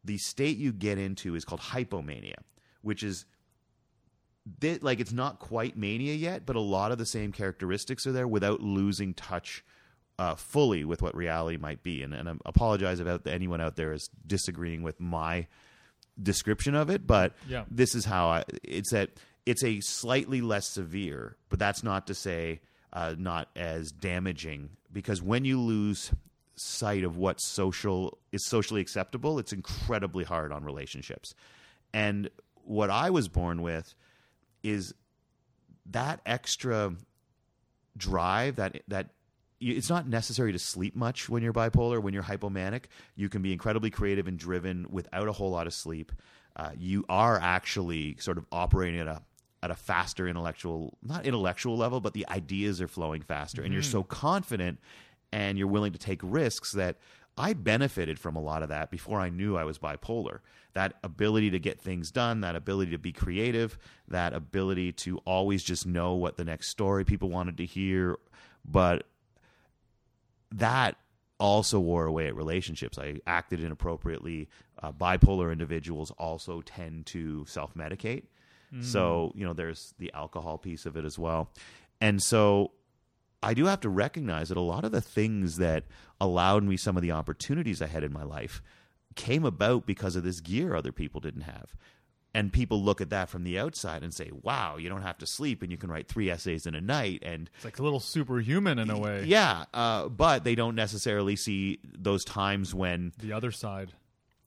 [0.04, 2.36] the state you get into is called hypomania,
[2.84, 3.26] which is
[4.60, 8.12] thi- like it's not quite mania yet, but a lot of the same characteristics are
[8.12, 9.64] there without losing touch
[10.20, 12.02] uh, fully with what reality might be.
[12.04, 15.48] And, and I apologize about anyone out there is disagreeing with my
[16.22, 17.66] description of it, but Yeah.
[17.70, 18.44] this is how I.
[18.64, 19.10] It's that
[19.46, 22.62] it's a slightly less severe, but that's not to say
[22.94, 26.12] uh, not as damaging because when you lose
[26.56, 31.34] sight of what social is socially acceptable, it's incredibly hard on relationships.
[31.94, 32.30] And
[32.64, 33.94] what I was born with
[34.64, 34.94] is
[35.92, 36.94] that extra
[37.98, 39.10] drive that that
[39.62, 42.86] it's not necessary to sleep much when you're bipolar when you're hypomanic.
[43.16, 46.12] You can be incredibly creative and driven without a whole lot of sleep.
[46.56, 49.22] Uh, you are actually sort of operating at a
[49.64, 53.62] at a faster intellectual not intellectual level but the ideas are flowing faster.
[53.62, 54.80] And you're so confident
[55.36, 56.96] and you're willing to take risks that
[57.38, 60.40] I benefited from a lot of that before I knew I was bipolar.
[60.72, 63.78] That ability to get things done, that ability to be creative,
[64.08, 68.18] that ability to always just know what the next story people wanted to hear.
[68.64, 69.08] But
[70.54, 70.96] that
[71.38, 72.98] also wore away at relationships.
[72.98, 74.48] I acted inappropriately.
[74.82, 78.24] Uh, bipolar individuals also tend to self medicate.
[78.82, 81.50] So, you know, there's the alcohol piece of it as well.
[82.02, 82.72] And so
[83.46, 85.84] I do have to recognize that a lot of the things that
[86.20, 88.62] allowed me some of the opportunities I had in my life
[89.16, 91.76] came about because of this gear other people didn't have.
[92.34, 95.26] And people look at that from the outside and say, wow, you don't have to
[95.26, 97.24] sleep and you can write three essays in a night.
[97.26, 99.24] And It's like a little superhuman in a way.
[99.26, 103.94] yeah, uh, but they don't necessarily see those times when The other side.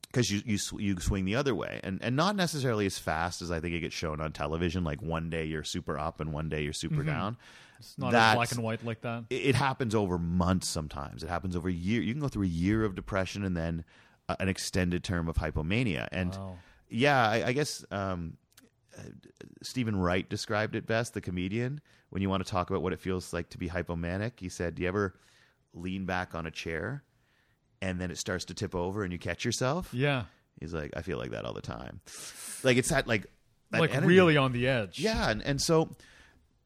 [0.03, 3.51] because you you you swing the other way, and and not necessarily as fast as
[3.51, 4.85] I think it gets shown on television.
[4.85, 7.39] Like one day you're super up and one day you're super down.
[7.79, 9.25] It's not as black and white like that.
[9.31, 10.69] It, it happens over months.
[10.69, 12.01] Sometimes it happens over a year.
[12.03, 13.85] You can go through a year of depression and then
[14.29, 16.09] uh, an extended term of hypomania.
[16.13, 16.57] And Wow.
[16.89, 18.37] yeah, I, I guess um,
[18.99, 19.03] uh,
[19.63, 21.15] Steven Wright described it best.
[21.15, 24.33] The comedian, when you want to talk about what it feels like to be hypomanic,
[24.41, 25.15] he said, "Do you ever
[25.73, 27.05] lean back on a chair?"
[27.81, 29.95] And then it starts to tip over, and you catch yourself.
[29.95, 30.25] Yeah.
[30.61, 32.01] He's like, I feel like that all the time.
[32.65, 33.27] Like it's that like
[33.71, 34.09] that like energy.
[34.09, 34.99] really on the edge.
[34.99, 35.95] Yeah, and, and so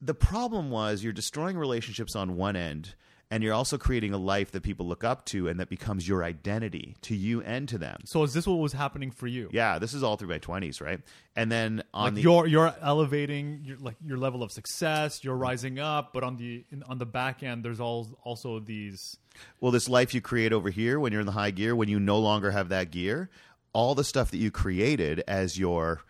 [0.02, 2.94] the problem was you're destroying relationships on one end,
[3.30, 6.22] and you're also creating a life that people look up to and that becomes your
[6.22, 8.02] identity to you and to them.
[8.04, 9.48] So is this what was happening for you?
[9.52, 11.00] Yeah, this is all through my twenties, right?
[11.34, 15.36] And then on Like the you're you're elevating your like your level of success, you're
[15.36, 19.16] rising up, but on the in, on the back end there's all also these
[19.60, 21.98] well, this life you create over here when you're in the high gear, when you
[21.98, 23.30] no longer have that gear,
[23.72, 26.02] all the stuff that you created as your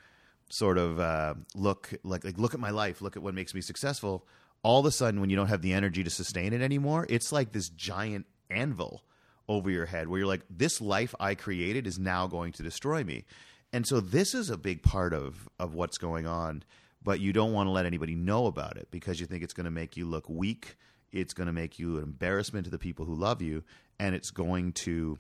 [0.53, 3.63] sort of uh, look like like look at my life, look at what makes me
[3.63, 4.27] successful.
[4.63, 7.33] All of a sudden, when you don't have the energy to sustain it anymore, it's
[7.33, 9.03] like this giant anvil
[9.49, 13.03] over your head where you're like, this life I created is now going to destroy
[13.03, 13.25] me.
[13.73, 16.65] And so this is a big part of of what's going on,
[17.03, 19.65] but you don't want to let anybody know about it because you think it's going
[19.65, 20.77] to make you look weak.
[21.13, 23.65] It's going to make you an embarrassment to the people who love you,
[23.99, 25.19] and it's going to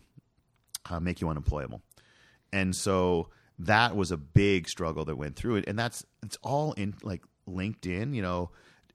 [0.90, 1.80] uh, make you unemployable.
[2.52, 3.28] And so
[3.66, 7.22] that was a big struggle that went through it, and that's it's all in like
[7.46, 8.50] linked in, you know.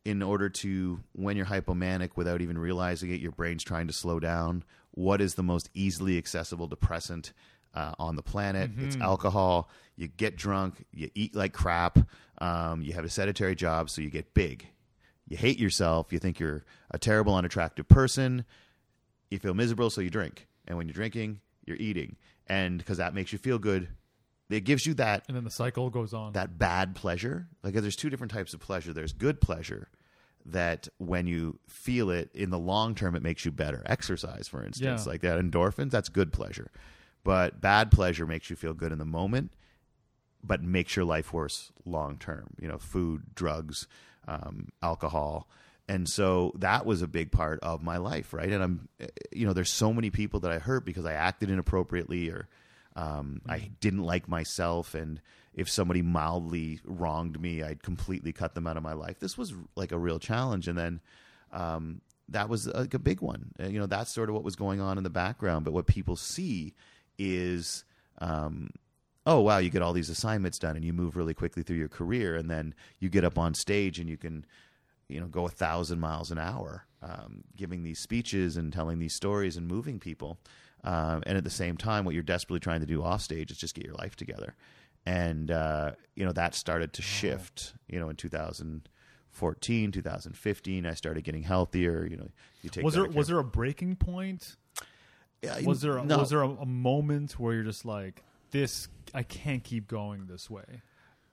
[0.05, 4.21] In order to, when you're hypomanic without even realizing it, your brain's trying to slow
[4.21, 4.63] down.
[4.91, 7.33] What is the most easily accessible depressant
[7.73, 8.71] uh, on the planet?
[8.77, 9.69] It's alcohol.
[9.97, 11.99] You get drunk, you eat like crap,
[12.37, 14.65] um, you have a sedentary job, so you get big.
[15.27, 18.45] You hate yourself, you think you're a terrible, unattractive person,
[19.29, 20.47] you feel miserable, so you drink.
[20.67, 22.15] And when you're drinking, you're eating.
[22.47, 23.89] And because that makes you feel good,
[24.49, 26.33] it gives you that and then the cycle goes on.
[26.33, 27.47] that bad pleasure.
[27.63, 28.93] Like there's two different types of pleasure.
[28.93, 29.89] There's good pleasure
[30.45, 33.83] that when you feel it in the long term, it makes you better.
[33.85, 35.11] Exercise, for instance, Yeah.
[35.11, 36.71] like that endorphins, that's good pleasure.
[37.25, 39.51] But bad pleasure makes you feel good in the moment,
[40.41, 42.47] but makes your life worse long term.
[42.61, 43.87] You know, food, drugs,
[44.27, 45.49] um, alcohol.
[45.89, 48.51] And so that was a big part of my life, right?
[48.51, 51.49] And I'm, eh, you know, there's so many people that I hurt because I acted
[51.49, 52.47] inappropriately or
[52.97, 54.95] um, I didn't like myself.
[54.95, 55.21] And
[55.53, 59.19] if somebody mildly wronged me, I'd completely cut them out of my life.
[59.19, 60.67] This was like a real challenge.
[60.67, 60.99] And then
[61.51, 63.51] um, that was like a big one.
[63.59, 65.63] Uh, You know, that's sort of what was going on in the background.
[65.63, 66.73] But what people see
[67.19, 67.85] is,
[68.17, 68.71] um,
[69.25, 71.89] oh wow, you get all these assignments done and you move really quickly through your
[71.89, 74.45] career, and then you get up on stage and you can,
[75.07, 79.15] you know, go a thousand miles an hour, um, giving these speeches and telling these
[79.15, 80.39] stories and moving people.
[80.83, 83.57] Um, and at the same time, what you're desperately trying to do off stage is
[83.57, 84.55] just get your life together.
[85.05, 87.73] And uh, you know that started to shift.
[87.87, 92.05] You know, in 2014, 2015, I started getting healthier.
[92.09, 92.27] You know,
[92.61, 94.55] you take was there was there a breaking point?
[95.41, 96.17] Yeah, Was there a, no.
[96.17, 100.49] was there a, a moment where you're just like this I can't keep going this
[100.49, 100.81] way?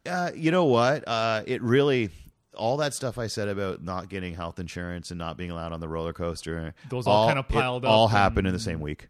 [0.07, 1.07] Uh, you know what?
[1.09, 2.11] Uh, it really
[2.55, 5.81] all that stuff I said about not getting health insurance and not being allowed on
[5.81, 6.75] the roller coaster.
[6.89, 9.09] Those all kinda it piled up All happened in the same week.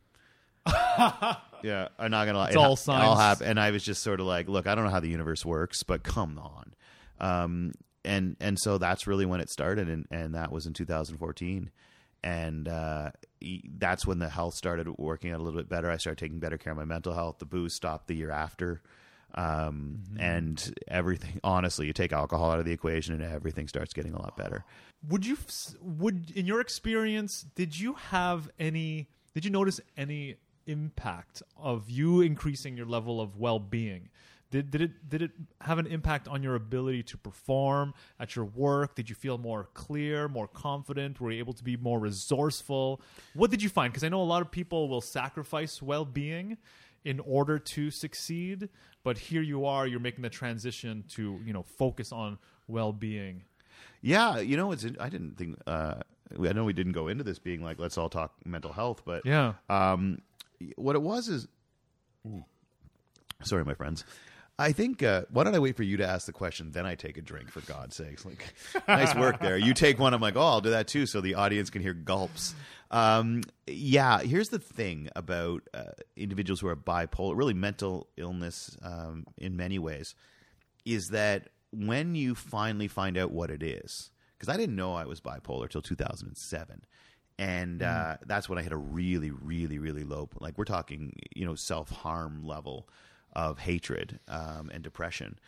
[0.66, 2.46] Yeah, I'm not gonna lie.
[2.48, 3.40] It's It all All signs.
[3.42, 5.82] and I was just sort of like, look, I don't know how the universe works,
[5.82, 6.74] but come on.
[7.20, 7.72] Um,
[8.04, 11.70] and and so that's really when it started, and and that was in 2014.
[12.22, 13.10] And uh,
[13.76, 15.90] that's when the health started working out a little bit better.
[15.90, 17.38] I started taking better care of my mental health.
[17.38, 18.80] The booze stopped the year after
[19.34, 21.40] um, and everything.
[21.44, 24.64] Honestly, you take alcohol out of the equation, and everything starts getting a lot better.
[25.08, 25.36] Would you
[25.82, 30.36] would in your experience did you have any did you notice any
[30.66, 34.08] impact of you increasing your level of well-being?
[34.50, 38.44] Did, did it did it have an impact on your ability to perform at your
[38.44, 38.94] work?
[38.94, 41.20] Did you feel more clear, more confident?
[41.20, 43.00] Were you able to be more resourceful?
[43.32, 43.92] What did you find?
[43.92, 46.56] Because I know a lot of people will sacrifice well-being
[47.04, 48.68] in order to succeed,
[49.02, 52.38] but here you are, you're making the transition to you know focus on
[52.68, 53.42] well-being.
[54.02, 54.86] Yeah, you know, it's.
[55.00, 55.58] I didn't think.
[55.66, 55.94] Uh,
[56.38, 59.24] I know we didn't go into this being like, let's all talk mental health, but
[59.26, 59.54] Yeah.
[59.68, 60.18] um,
[60.76, 61.48] what it was is,
[63.42, 64.04] sorry, my friends.
[64.58, 65.02] I think.
[65.02, 67.22] Uh, why don't I wait for you to ask the question, then I take a
[67.22, 68.24] drink for God's sakes?
[68.24, 68.54] Like,
[68.88, 69.56] nice work there.
[69.56, 70.14] You take one.
[70.14, 72.54] I'm like, oh, I'll do that too, so the audience can hear gulps.
[72.90, 74.20] Um, yeah.
[74.20, 79.78] Here's the thing about uh, individuals who are bipolar, really mental illness, um, in many
[79.78, 80.14] ways,
[80.84, 85.04] is that when you finally find out what it is, because I didn't know I
[85.04, 86.84] was bipolar till 2007
[87.38, 90.28] and uh, that's when I hit a really, really, really low.
[90.40, 92.88] Like we're talking, you know, self harm level
[93.32, 95.38] of hatred um, and depression,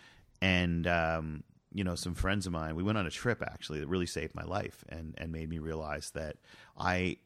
[0.43, 2.74] and um, you know, some friends of mine.
[2.74, 5.59] We went on a trip actually that really saved my life and and made me
[5.59, 6.37] realize that
[6.76, 7.18] I,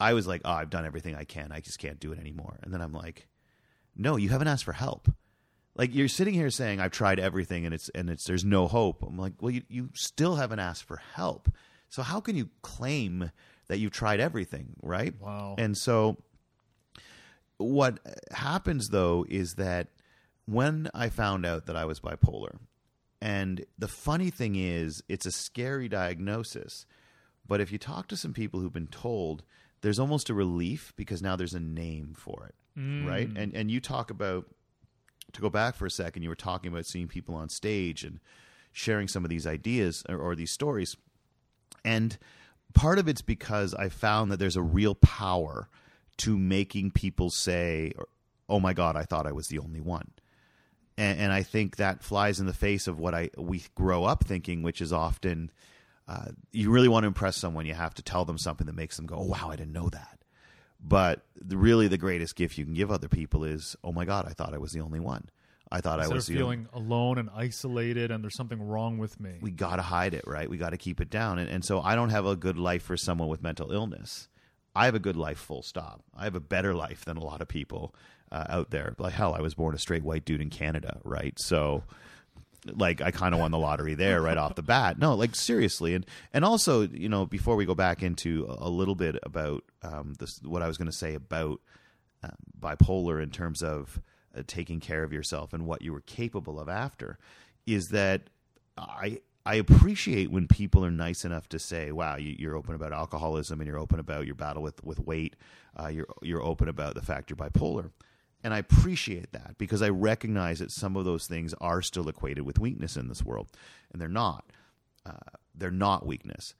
[0.00, 1.52] I was like, oh, I've done everything I can.
[1.52, 2.58] I just can't do it anymore.
[2.62, 3.28] And then I'm like,
[3.94, 5.08] no, you haven't asked for help.
[5.76, 9.02] Like you're sitting here saying I've tried everything and it's and it's there's no hope.
[9.02, 11.48] I'm like, well, you you still haven't asked for help.
[11.88, 13.30] So how can you claim
[13.72, 15.14] that you've tried everything, right?
[15.18, 15.54] Wow.
[15.56, 16.18] And so
[17.56, 18.00] what
[18.30, 19.88] happens though is that
[20.44, 22.58] when I found out that I was bipolar,
[23.22, 26.84] and the funny thing is, it's a scary diagnosis,
[27.48, 29.42] but if you talk to some people who've been told,
[29.80, 33.08] there's almost a relief because now there's a name for it, mm.
[33.08, 33.30] right?
[33.34, 34.48] And and you talk about
[35.32, 38.20] to go back for a second, you were talking about seeing people on stage and
[38.70, 40.94] sharing some of these ideas or, or these stories,
[41.86, 42.18] and
[42.74, 45.68] part of it's because I found that there's a real power
[46.18, 47.92] to making people say,
[48.48, 50.10] "Oh my God, I thought I was the only one."
[50.96, 54.24] And, and I think that flies in the face of what I we grow up
[54.24, 55.50] thinking, which is often
[56.08, 58.96] uh, you really want to impress someone, you have to tell them something that makes
[58.96, 60.18] them go, "Oh wow, I didn't know that."
[60.80, 64.32] But really, the greatest gift you can give other people is, "Oh my God, I
[64.32, 65.28] thought I was the only one.
[65.72, 68.98] I thought I was of the only." feeling alone and isolated, and there's something wrong
[68.98, 69.38] with me.
[69.40, 70.48] we got to hide it, right?
[70.48, 71.38] We got to keep it down.
[71.38, 74.28] And, and so I don't have a good life for someone with mental illness.
[74.74, 76.02] I have a good life, full stop.
[76.16, 77.94] I have a better life than a lot of people
[78.30, 78.94] uh, out there.
[78.98, 81.38] Like, hell, I was born a straight white dude in Canada, right?
[81.38, 81.84] So,
[82.66, 84.98] like, I kind of won the lottery there right off the bat.
[84.98, 85.94] No, like, seriously.
[85.94, 89.64] And, and also, you know, before we go back into a, a little bit about
[89.82, 91.60] um, this, what I was going to say about
[92.22, 94.00] um, bipolar in terms of uh,
[94.46, 97.18] taking care of yourself and what you were capable of after
[97.66, 98.30] is that
[98.76, 102.92] I I appreciate when people are nice enough to say, "Wow, you, you're open about
[102.92, 105.36] alcoholism and you're open about your battle with with weight.
[105.78, 107.90] Uh, you're you're open about the fact you're bipolar."
[108.44, 112.44] And I appreciate that because I recognize that some of those things are still equated
[112.44, 113.50] with weakness in this world,
[113.92, 114.44] and they're not.
[115.04, 116.54] Uh, they're not weakness.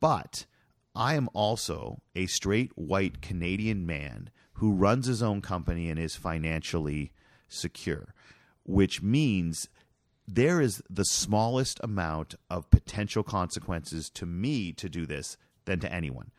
[0.00, 0.46] But
[0.94, 6.16] I am also a straight white Canadian man who runs his own company and is
[6.16, 7.12] financially
[7.48, 8.14] secure,
[8.64, 9.68] which means
[10.28, 15.36] there is the smallest amount of potential consequences to me to do this
[15.66, 16.30] than to anyone.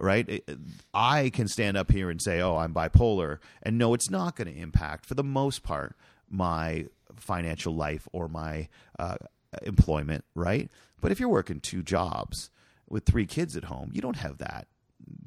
[0.00, 0.28] Right?
[0.28, 0.58] It-
[0.92, 4.52] I can stand up here and say, "Oh, I'm bipolar," and no, it's not going
[4.52, 5.96] to impact for the most part
[6.28, 6.86] my
[7.16, 9.16] financial life or my uh,
[9.62, 10.24] employment.
[10.34, 10.70] Right?
[11.00, 12.50] But if you're working two jobs
[12.88, 14.66] with three kids at home, you don't have that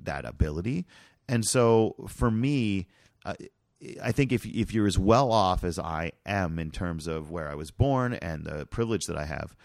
[0.03, 0.85] that ability.
[1.29, 2.87] And so for me,
[3.25, 3.35] uh,
[4.01, 7.49] I think if if you're as well off as I am in terms of where
[7.49, 9.55] I was born and the privilege that I have,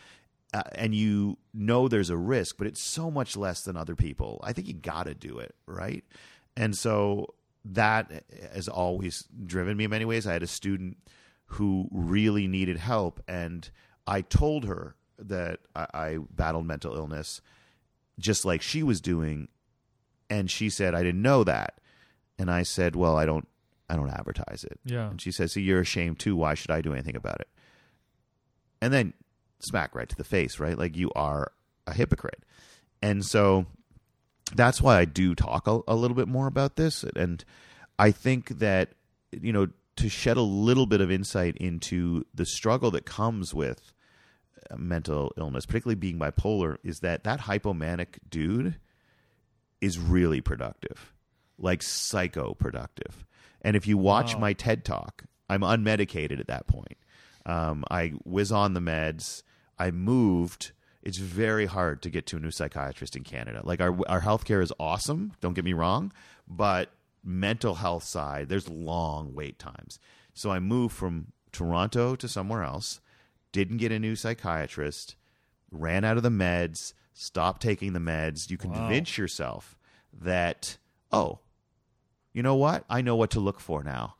[0.52, 4.40] uh, and you know there's a risk, but it's so much less than other people,
[4.44, 6.04] I think you got to do it, right?
[6.56, 7.34] And so
[7.64, 10.26] that has always driven me in many ways.
[10.26, 10.98] I had a student
[11.46, 13.70] who really needed help, and
[14.06, 17.40] I told her that I, I battled mental illness,
[18.18, 19.48] just like she was doing,
[20.28, 21.78] and she said I didn't know that,
[22.38, 23.48] and I said, well, I don't,
[23.92, 24.80] I don't advertise it.
[24.84, 25.10] Yeah.
[25.10, 26.34] And she says, "See, you're ashamed too.
[26.34, 27.48] Why should I do anything about it?"
[28.80, 29.12] And then
[29.60, 30.78] smack right to the face, right?
[30.78, 31.52] Like you are
[31.86, 32.42] a hypocrite.
[33.02, 33.66] And so
[34.54, 37.04] that's why I do talk a, a little bit more about this.
[37.16, 37.44] And
[37.98, 38.92] I think that,
[39.30, 43.92] you know, to shed a little bit of insight into the struggle that comes with
[44.70, 48.76] uh, mental illness, particularly being bipolar, is that that hypomanic dude
[49.80, 51.11] is really productive,
[51.62, 53.24] like psycho productive.
[53.62, 54.40] And if you watch Wow.
[54.40, 56.98] my TED talk, I'm unmedicated at that point.
[57.46, 59.42] Um, I was on the meds.
[59.78, 60.72] I moved.
[61.02, 63.62] It's very hard to get to a new psychiatrist in Canada.
[63.64, 65.32] Like our our healthcare is awesome.
[65.40, 66.12] Don't get me wrong,
[66.46, 66.90] but
[67.24, 69.98] mental health side, there's long wait times.
[70.34, 73.00] So I moved from Toronto to somewhere else.
[73.52, 75.16] Didn't get a new psychiatrist.
[75.70, 76.94] Ran out of the meds.
[77.12, 78.50] Stopped taking the meds.
[78.50, 79.76] You convince yourself
[80.12, 80.78] that
[81.12, 81.40] oh,
[82.32, 82.84] you know what?
[82.88, 84.16] I know what to look for now.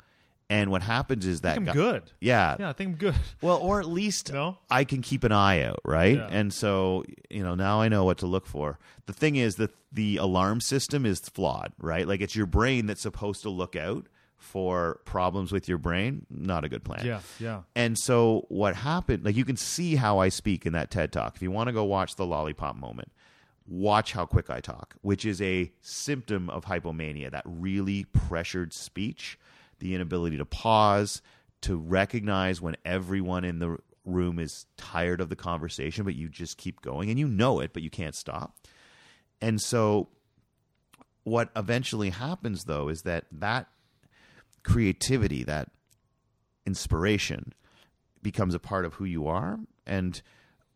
[0.50, 2.02] And what happens is that I'm guy- good.
[2.20, 2.56] Yeah.
[2.60, 3.14] Yeah, I think I'm good.
[3.40, 4.58] Well, or at least No?
[4.70, 6.16] I can keep an eye out, right?
[6.16, 6.28] Yeah.
[6.30, 8.78] And so, you know, now I know what to look for.
[9.06, 12.06] The thing is that the alarm system is flawed, right?
[12.06, 16.64] Like it's your brain that's supposed to look out for problems with your brain, not
[16.64, 17.06] a good plan.
[17.06, 17.60] Yeah, yeah.
[17.76, 21.36] And so what happened, like you can see how I speak in that TED talk.
[21.36, 23.10] If you want to go watch the lollipop moment,
[23.72, 29.38] watch how quick I talk, which is a symptom of hypomania, that really pressured speech,
[29.78, 31.22] the inability to pause,
[31.62, 36.58] to recognize when everyone in the room is tired of the conversation, but you just
[36.58, 38.54] keep going and you know it, but you can't stop.
[39.40, 40.08] And so
[41.24, 43.68] what eventually happens though is that that
[44.64, 45.70] creativity, that
[46.66, 47.54] inspiration
[48.22, 50.20] becomes a part of who you are and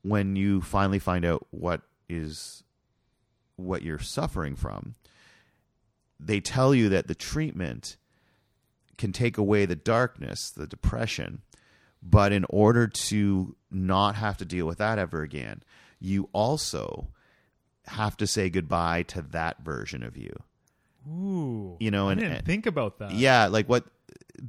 [0.03, 2.63] when you finally find out what is
[3.57, 4.95] what you're suffering from
[6.19, 7.97] they tell you that the treatment
[8.99, 11.41] can take away the darkness the depression
[12.03, 15.63] but in order to not have to deal with that ever again
[16.01, 17.09] you also
[17.87, 20.33] have to say goodbye to that version of you
[21.09, 21.77] Ooh.
[21.79, 23.13] You know, I and- didn't and- think about that.
[23.13, 23.85] yeah, like what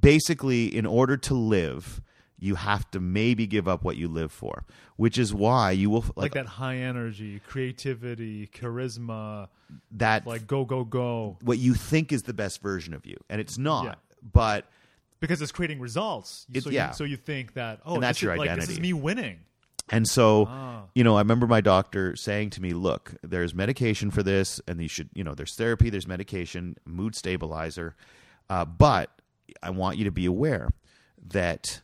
[0.02, 2.02] basically in order to live,
[2.40, 4.64] you have to maybe give up what you live for,
[4.96, 9.48] which is why you will Like, like, that high energy, creativity, charisma,
[9.92, 11.38] that like go, go, go.
[11.42, 13.86] what you think is the best version of you, and it's not.
[13.86, 13.96] Yeah.
[14.34, 14.66] But
[15.20, 16.46] Because it's creating results.
[16.50, 16.90] It's- so, yeah.
[16.90, 18.94] you, so you think that, oh, And that's this your is, like, this is me
[18.94, 19.40] winning.
[19.90, 20.84] And so, Ah.
[20.96, 24.82] you know, I remember my doctor saying to me, "Look, there's medication for this, and
[24.82, 27.96] you should, you know, there's therapy, there's medication, mood stabilizer,
[28.50, 29.22] uh, but
[29.64, 30.72] I want you to be aware
[31.30, 31.82] that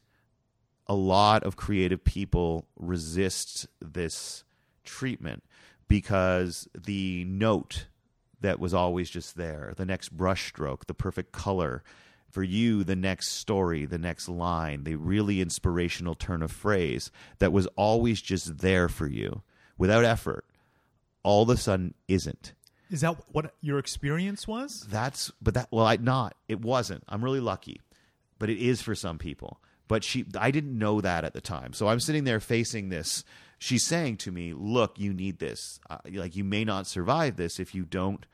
[0.88, 4.44] a lot of creative people resist this
[4.84, 5.44] treatment
[5.88, 7.88] because the note
[8.42, 11.84] that was always just there, the next brushstroke, the perfect color."
[12.30, 17.54] For you, the next story, the next line, the really inspirational turn of phrase that
[17.54, 19.44] was always just there for you
[19.78, 20.44] without effort,
[21.22, 22.54] all of a sudden isn't.
[22.90, 24.86] Is that what your experience was?
[24.90, 26.36] That's but that well, I not.
[26.48, 27.04] It wasn't.
[27.08, 27.82] I'm really lucky,
[28.38, 29.60] but it is for some people.
[29.88, 31.74] But she, I didn't know that at the time.
[31.74, 33.24] So I'm sitting there facing this.
[33.60, 35.80] She's saying to me, "Look, you need this.
[35.90, 38.26] Uh, like you may not survive this if you don't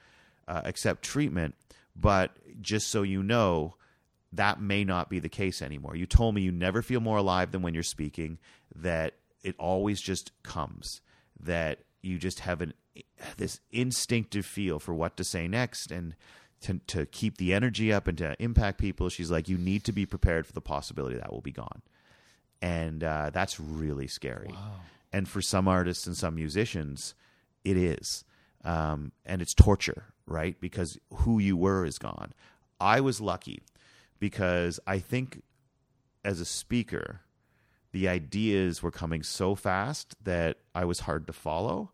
[0.47, 1.56] uh, accept treatment.
[1.95, 2.32] But
[2.62, 3.76] just so you know."
[4.32, 5.95] That may not be the case anymore.
[5.95, 8.38] You told me you never feel more alive than when you're speaking,
[8.76, 11.02] that it always just comes,
[11.39, 12.74] that you just have an
[13.38, 16.16] this instinctive feel for what to say next and
[16.62, 19.10] to, to keep the energy up and to impact people.
[19.10, 21.82] She's like, you need to be prepared for the possibility that will be gone.
[22.62, 24.53] And uh, that's really scary.
[25.14, 27.16] And for some artists and some musicians,
[27.64, 28.24] it is.
[28.64, 30.60] Um, and it's torture, right?
[30.60, 32.34] Because who you were is gone.
[32.80, 33.62] I was lucky
[34.20, 35.41] because I think
[36.24, 37.22] as a speaker,
[37.91, 41.91] the ideas were coming so fast that I was hard to follow.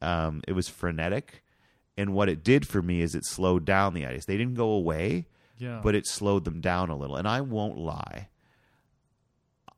[0.00, 1.43] Um, it was frenetic.
[1.96, 4.26] And what it did for me is it slowed down the ideas.
[4.26, 5.26] They didn't go away,
[5.58, 5.80] Yeah.
[5.82, 7.16] but it slowed them down a little.
[7.16, 8.28] And I won't lie,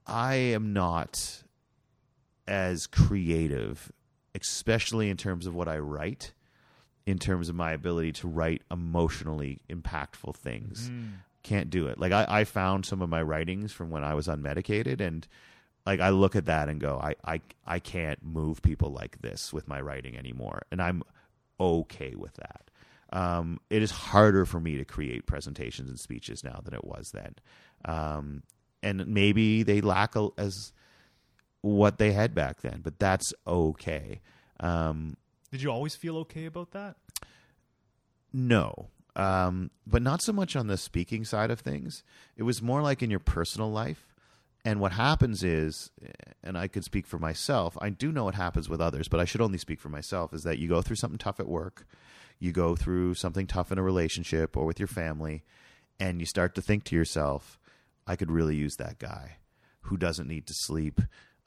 [0.07, 1.43] I am not
[2.47, 3.91] as creative,
[4.35, 6.33] especially in terms of what I write,
[7.05, 10.89] in terms of my ability to write emotionally impactful things.
[10.91, 11.07] Mm-hmm.
[11.43, 11.99] Can't do it.
[11.99, 15.27] Like I, I found some of my writings from when I was unmedicated and
[15.85, 19.53] like I look at that and go, I, I I can't move people like this
[19.53, 20.63] with my writing anymore.
[20.73, 21.05] And I'm
[21.61, 22.71] okay with that.
[23.13, 27.11] Um, it is harder for me to create presentations and speeches now than it was
[27.13, 27.37] then.
[27.85, 28.43] Um,
[28.83, 30.73] and maybe they lack a, as
[31.63, 34.21] what they had back then, but that's okay.
[34.61, 35.17] Um,
[35.51, 36.97] Did you always feel okay about that?
[38.33, 42.03] no, um, but not so much on the speaking side of things.
[42.37, 44.07] It was more like in your personal life.
[44.67, 45.93] And what happens is,
[46.43, 49.25] and I could speak for myself, I do know what happens with others, but I
[49.25, 51.87] should only speak for myself, is that you go through something tough at work,
[52.41, 55.45] you go through something tough in a relationship or with your family,
[56.01, 57.61] and you start to think to yourself,
[58.09, 59.37] I could really use that guy
[59.83, 61.01] who doesn't need to sleep,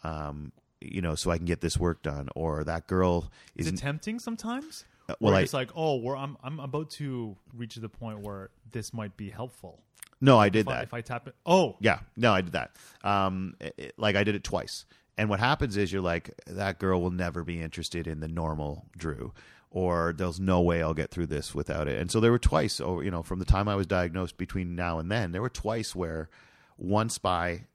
[0.06, 2.30] um, you know, so I can get this work done.
[2.38, 4.86] Or that girl Is is it tempting sometimes?
[5.10, 8.50] Uh, Well, I- it's like, oh, we're, I'm I'm about to reach the point where
[8.72, 9.82] this might be helpful.
[10.22, 10.84] no, I did If I, that.
[10.84, 12.76] if I tap it, oh, Yeah, no, I did that.
[13.04, 14.86] Um, it- it- like I did it twice.
[15.18, 18.86] And what happens is you're like, that girl will never be interested in the normal
[18.98, 19.34] Drew,
[19.70, 22.00] or there's no way I'll get through this without it.
[22.00, 24.76] And so there were twice, over you know, from the time I was diagnosed between
[24.76, 26.30] now and then, there were twice where,
[26.78, 27.66] once by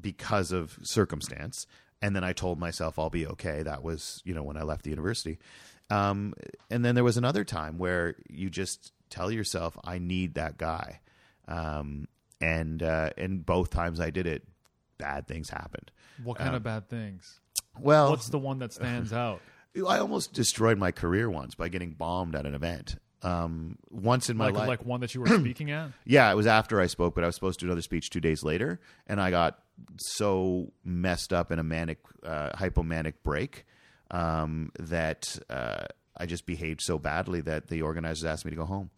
[0.00, 1.66] because of circumstance,
[2.00, 3.62] and then I told myself I'll be okay.
[3.62, 5.38] That was you know when I left the university.
[5.92, 6.34] Um,
[6.70, 11.00] and then there was another time where you just tell yourself, I need that guy.
[11.48, 12.06] Um,
[12.40, 14.42] and uh, and both times I did it,
[14.98, 15.90] bad things happened.
[16.22, 17.40] what kind of bad things?
[17.78, 19.40] Well, What's the one that stands out?
[19.88, 22.96] I almost destroyed my career once by getting bombed at an event.
[23.22, 25.90] Um, once in my Like life, like one that you were speaking at.
[26.04, 28.20] yeah, it was after I spoke, but I was supposed to do another speech two
[28.20, 29.58] days later, and I got
[29.96, 33.64] so messed up in a manic, uh, hypomanic break
[34.12, 35.84] um, that uh,
[36.16, 38.90] I just behaved so badly that the organizers asked me to go home.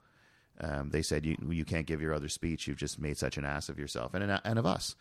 [0.61, 2.67] Um, they said you you can't give your other speech.
[2.69, 4.95] You've just made such an ass of yourself and and of us.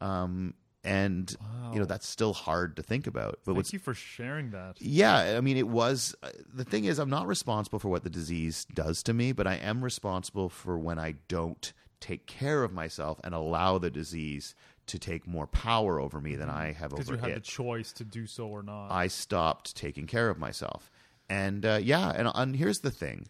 [0.00, 1.34] Um, and
[1.72, 3.38] you know that's still hard to think about.
[3.44, 4.76] But Thank you for sharing that.
[4.80, 6.14] yeah, I mean, it was.
[6.22, 9.46] uh, The thing is, I'm not responsible for what the disease does to me, but
[9.46, 14.54] I am responsible for when I don't take care of myself and allow the disease
[14.90, 17.06] to take more power over me than I have over it.
[17.06, 18.88] Because you had the choice to do so or not.
[18.90, 20.90] I stopped taking care of myself,
[21.28, 23.28] and uh, yeah, and, and here's the thing: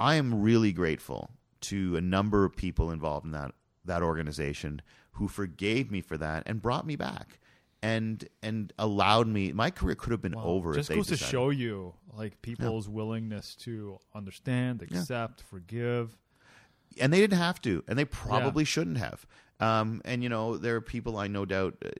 [0.00, 1.30] I am really grateful
[1.62, 3.52] to a number of people involved in that
[3.84, 4.82] that organization
[5.12, 7.38] who forgave me for that and brought me back.
[7.82, 9.52] And and allowed me.
[9.52, 10.70] My career could have been over.
[10.70, 16.16] if Just goes to show you, like people's willingness to understand, accept, forgive.
[16.98, 19.26] and they didn't have to, and they probably shouldn't have.
[19.60, 21.90] Um, and you know, there are people I no doubt uh,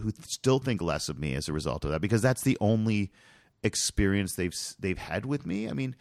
[0.00, 3.12] who still think less of me as a result of that because that's the only
[3.62, 5.68] experience they've they've had with me.
[5.68, 5.94] I mean,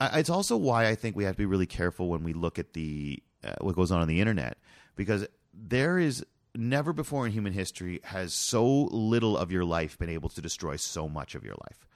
[0.00, 2.58] I, it's also why I think we have to be really careful when we look
[2.58, 4.58] at the uh, what goes on on the internet
[4.96, 6.24] because there is
[6.54, 10.76] never before in human history has so little of your life been able to destroy
[10.76, 11.86] so much of your life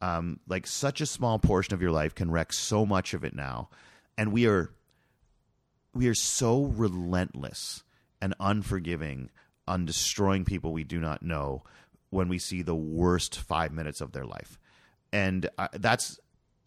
[0.00, 3.34] um, like such a small portion of your life can wreck so much of it
[3.34, 3.68] now
[4.18, 4.70] and we are
[5.94, 7.84] we are so relentless
[8.20, 9.30] and unforgiving
[9.66, 11.62] on destroying people we do not know
[12.10, 14.58] when we see the worst five minutes of their life.
[15.12, 16.18] And I, that's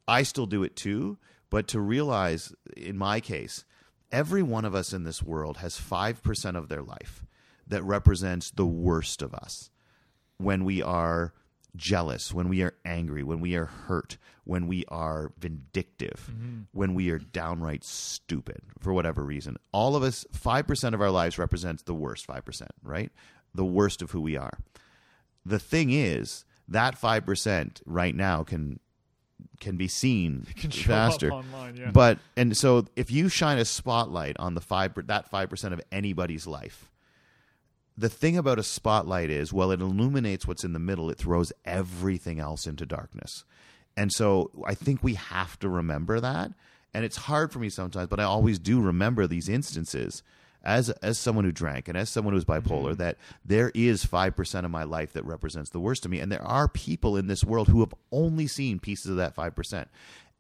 [0.08, 1.18] i still do it too
[1.50, 3.66] but to realize in my case
[4.12, 7.26] every one of us in this world has 5% of their life
[7.68, 9.70] that represents the worst of us
[10.38, 11.34] when we are
[11.78, 16.62] jealous, when we are angry, when we are hurt, when we are vindictive, mm-hmm.
[16.72, 19.58] when we are downright stupid for whatever reason.
[19.72, 23.12] All of us, 5% of our lives represents the worst 5%, right?
[23.54, 24.58] The worst of who we are.
[25.46, 28.80] The thing is, that 5% right now can
[29.60, 31.32] can be seen Can faster.
[31.32, 31.92] online, yeah.
[31.92, 35.82] But and so if you shine a spotlight on the five that five percent of
[35.92, 36.90] anybody's life,
[37.98, 41.10] the thing about a spotlight is, well, it illuminates what's in the middle.
[41.10, 43.44] It throws everything else into darkness.
[43.96, 46.52] And so I think we have to remember that.
[46.94, 50.22] And it's hard for me sometimes, but I always do remember these instances
[50.64, 52.96] as as someone who drank and as someone who's bipolar mm-hmm.
[52.96, 56.44] that there is 5% of my life that represents the worst of me and there
[56.44, 59.86] are people in this world who have only seen pieces of that 5%.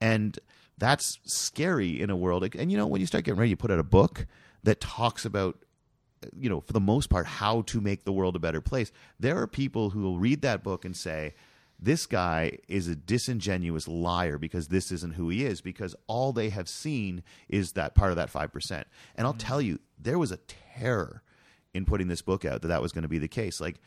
[0.01, 0.37] And
[0.77, 3.71] that's scary in a world and you know when you start getting ready you put
[3.71, 4.27] out a book
[4.63, 5.57] that talks about
[6.37, 8.91] you know, for the most part, how to make the world a better place.
[9.19, 11.33] There are people who will read that book and say,
[11.79, 16.49] this guy is a disingenuous liar because this isn't who he is, because all they
[16.49, 18.83] have seen is that part of that 5%.
[19.15, 19.37] And I'll mm-hmm.
[19.37, 21.21] tell you, there was a terror
[21.73, 23.61] in putting this book out that that was going to be the case.
[23.61, 23.79] Like,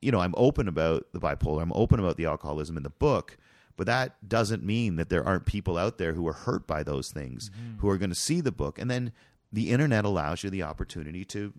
[0.00, 3.36] you know, I'm open about the bipolar, I'm open about the alcoholism in the book,
[3.76, 7.10] but that doesn't mean that there aren't people out there who are hurt by those
[7.10, 7.78] things mm-hmm.
[7.78, 8.78] who are going to see the book.
[8.78, 9.12] And then
[9.52, 11.52] the internet allows you the opportunity to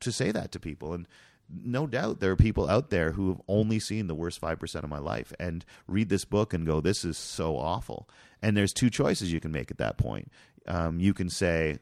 [0.00, 0.92] to say that to people.
[0.92, 1.06] And
[1.48, 4.88] no doubt there are people out there who have only seen the worst 5% of
[4.88, 8.08] my life and read this book and go this is so awful.
[8.42, 10.32] And there's two choices you can make at that point.
[10.66, 11.78] Um, you can say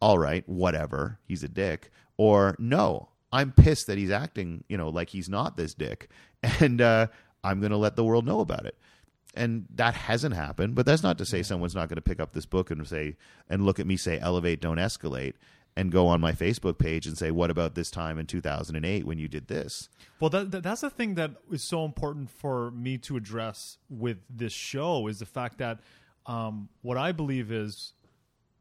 [0.00, 4.88] all right whatever he's a dick or no i'm pissed that he's acting you know
[4.88, 6.10] like he's not this dick
[6.60, 7.06] and uh,
[7.42, 8.76] i'm going to let the world know about it
[9.36, 12.32] and that hasn't happened but that's not to say someone's not going to pick up
[12.32, 13.16] this book and say
[13.48, 15.34] and look at me say elevate don't escalate
[15.76, 19.18] and go on my facebook page and say what about this time in 2008 when
[19.18, 19.88] you did this
[20.20, 24.18] Well, that, that that's the thing that is so important for me to address with
[24.30, 25.80] this show is the fact that
[26.24, 27.92] um, what I believe is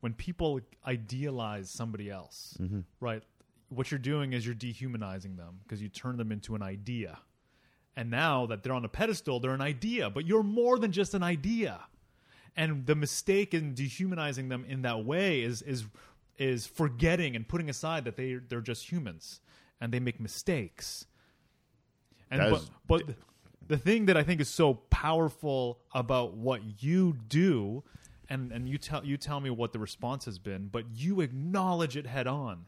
[0.01, 2.57] when people idealize somebody else,
[2.99, 3.23] right?
[3.69, 7.19] What you're doing is you're dehumanizing them because you turn them into an idea.
[7.97, 11.13] And now that they're on a pedestal, they're an idea, but you're more than just
[11.13, 11.79] an idea.
[12.57, 15.85] And the mistake in dehumanizing them in that way is is
[16.37, 19.41] is forgetting and putting aside that they they're just humans
[19.79, 21.05] and they make mistakes.
[22.31, 23.15] And but, but
[23.67, 27.83] the thing that I think is so powerful about what you do,
[28.29, 31.97] and and you tell you tell me what the response has been, but you acknowledge
[31.97, 32.65] it head on.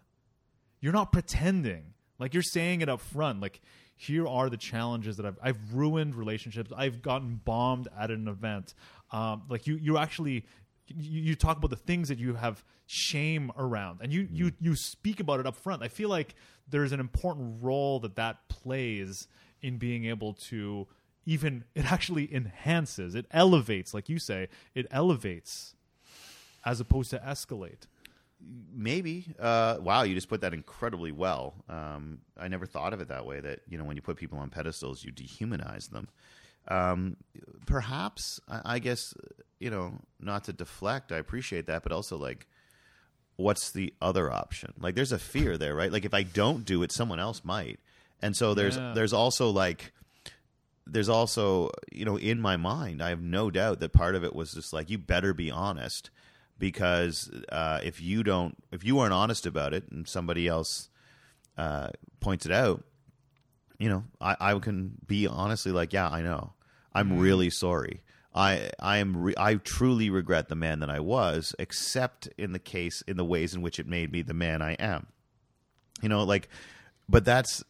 [0.79, 1.93] You're not pretending.
[2.19, 3.41] Like you're saying it up front.
[3.41, 3.61] Like
[3.97, 6.71] here are the challenges that I've I've ruined relationships.
[6.75, 8.73] I've gotten bombed at an event.
[9.11, 10.45] Um, like you you actually
[10.87, 14.75] you, you talk about the things that you have shame around, and you you you
[14.75, 15.83] speak about it up front.
[15.83, 16.35] I feel like
[16.69, 19.27] there's an important role that that plays
[19.61, 20.87] in being able to
[21.25, 25.75] even it actually enhances, it elevates, like you say, it elevates
[26.65, 27.87] as opposed to escalate.
[28.39, 29.25] Maybe.
[29.39, 31.55] Uh, wow, you just put that incredibly well.
[31.67, 33.39] Um, I never thought of it that way.
[33.39, 36.07] That you know, when you put people on pedestals, you dehumanize them.
[36.67, 37.17] Um,
[37.65, 39.13] perhaps, I, I guess,
[39.59, 41.11] you know, not to deflect.
[41.11, 42.45] I appreciate that, but also like,
[43.37, 44.73] what's the other option?
[44.79, 45.91] Like, there's a fear there, right?
[45.91, 47.79] Like, if I don't do it, someone else might,
[48.21, 48.93] and so there's Yeah.
[48.93, 49.93] there's also like
[50.85, 54.33] there's also you know in my mind i have no doubt that part of it
[54.33, 56.09] was just like you better be honest
[56.59, 60.89] because uh, if you don't if you aren't honest about it and somebody else
[61.57, 61.89] uh,
[62.19, 62.83] points it out
[63.77, 66.53] you know I, I can be honestly like yeah i know.
[66.93, 68.01] I'm really sorry.
[68.33, 72.59] I i am re- i truly regret the man that i was except in the
[72.59, 75.07] case in the ways in which it made me the man i am.
[76.01, 76.49] You know like
[77.09, 77.63] but that's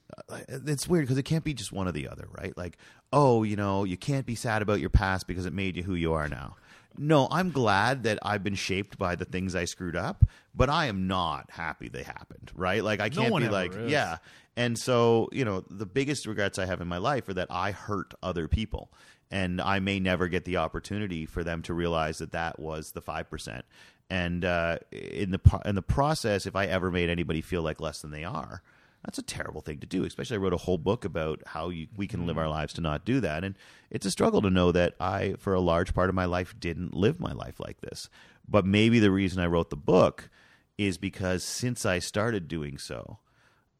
[0.47, 2.57] it's weird because it can't be just one or the other right?
[2.57, 2.77] Like
[3.13, 5.95] oh you know you can't be sad about your past because it made you who
[5.95, 6.55] you are now
[6.97, 10.25] no i'm glad that i've been shaped by the things i screwed up
[10.55, 12.83] but i am not happy they happened right?
[12.83, 13.91] Like i can't one be like is.
[13.91, 14.17] yeah.
[14.55, 17.71] And so you know the biggest regrets i have in my life are that i
[17.71, 18.91] hurt other people
[19.29, 23.01] and i may never get the opportunity for them to realize that that was the
[23.01, 23.61] 5%
[24.09, 28.01] and uh, in the in the process if i ever made anybody feel like less
[28.01, 28.63] than they are
[29.03, 30.03] that's a terrible thing to do.
[30.03, 32.81] Especially, I wrote a whole book about how you, we can live our lives to
[32.81, 33.55] not do that, and
[33.89, 36.93] it's a struggle to know that I, for a large part of my life, didn't
[36.93, 38.09] live my life like this.
[38.47, 40.29] But maybe the reason I wrote the book
[40.77, 43.19] is because since I started doing so,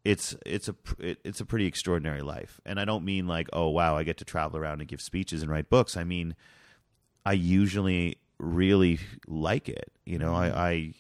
[0.04, 3.70] it's it's a it, it's a pretty extraordinary life, and I don't mean like oh
[3.70, 5.98] wow I get to travel around and give speeches and write books.
[5.98, 6.36] I mean
[7.26, 9.92] I usually really like it.
[10.06, 10.94] You know, I, I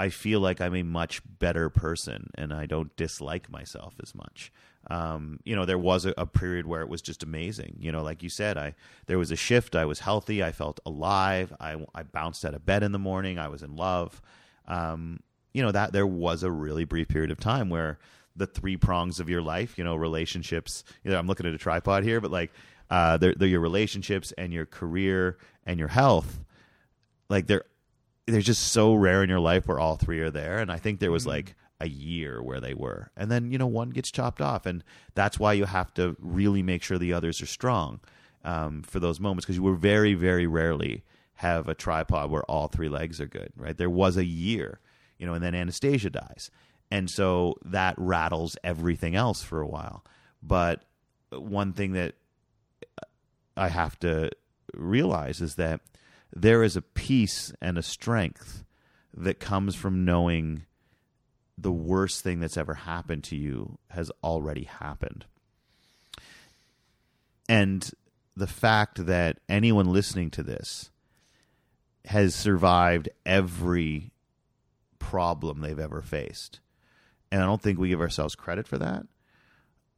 [0.00, 4.50] I feel like I'm a much better person, and I don't dislike myself as much.
[4.88, 7.76] Um, you know, there was a, a period where it was just amazing.
[7.78, 8.74] You know, like you said, I
[9.08, 9.76] there was a shift.
[9.76, 10.42] I was healthy.
[10.42, 11.52] I felt alive.
[11.60, 13.38] I I bounced out of bed in the morning.
[13.38, 14.22] I was in love.
[14.66, 15.20] Um,
[15.52, 17.98] you know that there was a really brief period of time where
[18.34, 20.82] the three prongs of your life, you know, relationships.
[21.04, 22.52] You know, I'm looking at a tripod here, but like
[22.88, 25.36] uh, they're, they're your relationships and your career
[25.66, 26.40] and your health.
[27.28, 27.64] Like they're
[28.30, 30.58] they're just so rare in your life where all three are there.
[30.58, 33.66] And I think there was like a year where they were, and then you know
[33.66, 37.40] one gets chopped off, and that's why you have to really make sure the others
[37.40, 38.00] are strong
[38.44, 41.04] um, for those moments because you will very very rarely
[41.36, 43.50] have a tripod where all three legs are good.
[43.56, 43.76] Right?
[43.76, 44.80] There was a year,
[45.18, 46.50] you know, and then Anastasia dies,
[46.90, 50.04] and so that rattles everything else for a while.
[50.42, 50.84] But
[51.30, 52.14] one thing that
[53.56, 54.30] I have to
[54.74, 55.80] realize is that
[56.32, 58.64] there is a peace and a strength
[59.14, 60.64] that comes from knowing
[61.58, 65.26] the worst thing that's ever happened to you has already happened.
[67.48, 67.90] And
[68.36, 70.90] the fact that anyone listening to this
[72.06, 74.12] has survived every
[74.98, 76.60] problem they've ever faced.
[77.30, 79.04] And I don't think we give ourselves credit for that.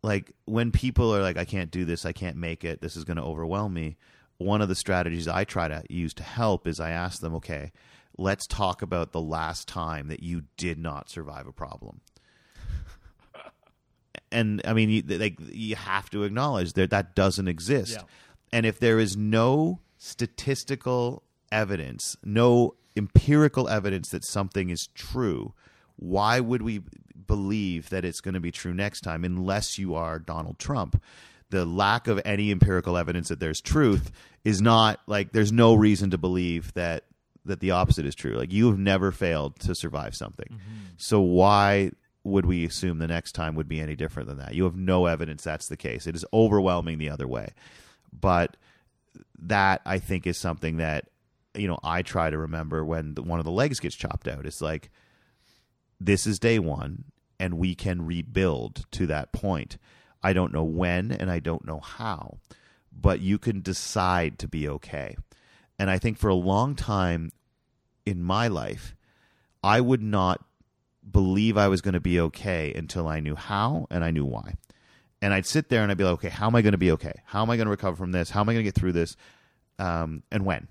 [0.03, 3.05] Like when people are like, I can't do this, I can't make it, this is
[3.05, 3.97] going to overwhelm me.
[4.43, 7.73] One of the strategies I try to use to help is I ask them, okay,
[8.17, 12.01] let's talk about the last time that you did not survive a problem.
[14.33, 17.93] and I mean, you, like you have to acknowledge that that doesn't exist.
[17.93, 18.03] Yeah.
[18.53, 25.55] And if there is no statistical evidence, no empirical evidence that something is true,
[25.97, 26.83] why would we
[27.27, 31.01] believe that it's going to be true next time unless you are Donald Trump?
[31.53, 34.11] The lack of any empirical evidence that there's truth
[34.43, 37.05] is not like there's no reason to believe that
[37.45, 38.37] that the opposite is true.
[38.37, 40.49] Like you have never failed to survive something.
[40.51, 40.95] Mm-hmm.
[40.97, 41.93] So why
[42.25, 44.55] would we assume the next time would be any different than that?
[44.55, 46.07] You have no evidence that's the case.
[46.07, 47.53] It is overwhelming the other way.
[48.13, 48.57] But
[49.41, 51.09] that I think is something that
[51.55, 54.47] you know I try to remember when the, one of the legs gets chopped out.
[54.47, 54.91] It's like
[56.01, 57.05] this is day one,
[57.39, 59.77] and we can rebuild to that point.
[60.23, 62.39] I don't know when, and I don't know how,
[62.93, 65.17] but you can decide to be okay.
[65.79, 67.33] And I think for a long time
[68.07, 68.95] in my life,
[69.63, 70.45] I would not
[71.11, 74.55] believe I was going to be okay until I knew how and I knew why.
[75.21, 76.93] And I'd sit there and I'd be like, okay, how am I going to be
[76.93, 77.15] okay?
[77.25, 78.31] How am I going to recover from this?
[78.31, 79.17] How am I going to get through this?
[79.79, 80.69] Um, and when?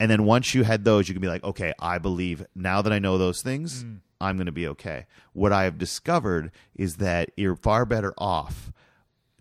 [0.00, 2.92] And then once you had those, you can be like, okay, I believe now that
[2.92, 3.84] I know those things,
[4.20, 5.06] I'm going to be okay.
[5.32, 8.72] What I have discovered is that you're far better off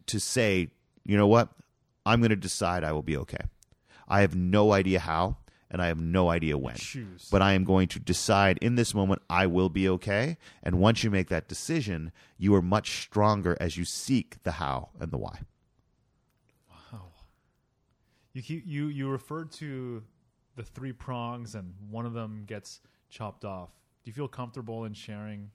[0.07, 0.69] to say,
[1.05, 1.49] you know what?
[2.05, 3.45] I'm going to decide I will be okay.
[4.07, 5.37] I have no idea how,
[5.71, 6.75] and I have no idea when.
[6.75, 7.27] Choose.
[7.31, 10.37] But I am going to decide in this moment I will be okay.
[10.61, 14.89] And once you make that decision, you are much stronger as you seek the how
[14.99, 15.39] and the why.
[16.69, 17.07] Wow.
[18.33, 20.03] You keep, you you referred to
[20.55, 23.69] the three prongs, and one of them gets chopped off.
[24.03, 25.49] Do you feel comfortable in sharing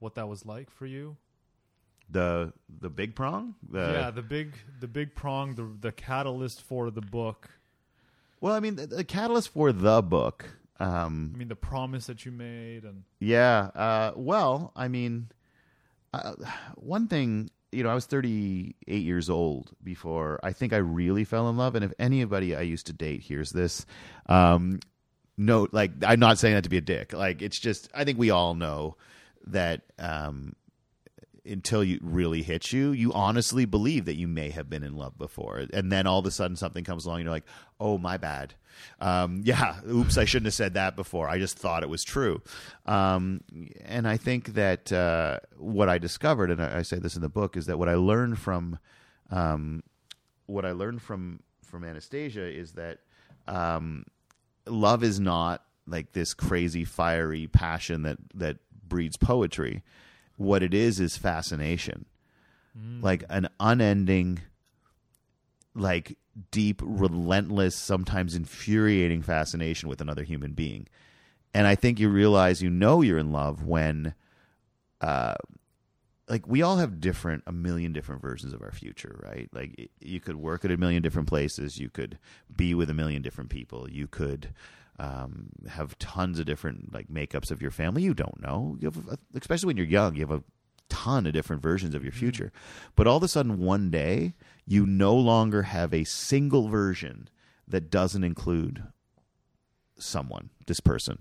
[0.00, 1.16] what that was like for you?
[2.10, 3.54] The the big prong.
[3.70, 7.50] The, yeah, the big the big prong, the the catalyst for the book.
[8.40, 10.46] Well, I mean, the, the catalyst for the book.
[10.80, 13.70] Um, I mean, the promise that you made, and Yeah.
[13.74, 15.28] Uh, well, I mean,
[16.14, 16.34] uh,
[16.76, 21.48] one thing, you know, I was 38 years old before I think I really fell
[21.50, 21.74] in love.
[21.74, 23.86] And if anybody I used to date hears this,
[24.26, 24.78] um,
[25.36, 27.12] no, like, I'm not saying that to be a dick.
[27.12, 28.96] Like, it's just, I think we all know
[29.48, 30.54] that um,
[31.48, 35.16] until you really hits you, you honestly believe that you may have been in love
[35.18, 37.46] before, and then all of a sudden something comes along, and you're like,
[37.80, 38.54] "Oh, my bad."
[39.00, 41.28] Um, yeah, oops, I shouldn't have said that before.
[41.28, 42.42] I just thought it was true.
[42.86, 43.40] Um,
[43.84, 47.28] and I think that uh, what I discovered, and I, I say this in the
[47.28, 48.78] book, is that what I learned from
[49.30, 49.82] um,
[50.46, 52.98] what I learned from from Anastasia is that
[53.46, 54.04] um,
[54.66, 59.82] love is not like this crazy fiery passion that that breeds poetry
[60.38, 62.06] what it is is fascination.
[63.02, 64.40] Like an unending
[65.74, 66.16] like
[66.50, 70.88] deep relentless sometimes infuriating fascination with another human being.
[71.54, 74.14] And i think you realize you know you're in love when
[75.00, 75.34] uh
[76.28, 79.48] like we all have different a million different versions of our future right?
[79.52, 81.78] Like you could work at a million different places.
[81.78, 82.18] You could
[82.54, 83.90] be with a million different people.
[83.90, 84.50] You could
[84.98, 89.08] um, have tons of different like makeups of your family you don't know you have
[89.08, 90.42] a, especially when you're young you have a
[90.88, 92.50] ton of different versions of your future
[92.96, 94.34] but all of a sudden one day
[94.66, 97.28] you no longer have a single version
[97.66, 98.82] that doesn't include
[99.98, 101.18] someone this person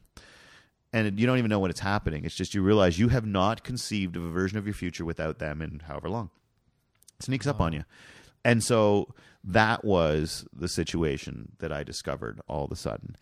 [0.94, 2.24] and you don't even know when it's happening.
[2.24, 5.40] It's just you realize you have not conceived of a version of your future without
[5.40, 6.30] them in however long.
[7.20, 7.84] It sneaks up on you.
[8.46, 9.14] And so
[9.44, 13.16] that was the situation that I discovered all of a sudden.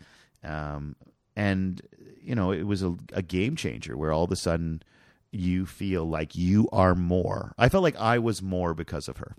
[0.45, 0.95] Um,
[1.35, 1.81] and,
[2.21, 4.83] you know, it was a, a game changer where all of a sudden
[5.31, 7.53] you feel like you are more.
[7.57, 9.35] I felt like I was more because of her.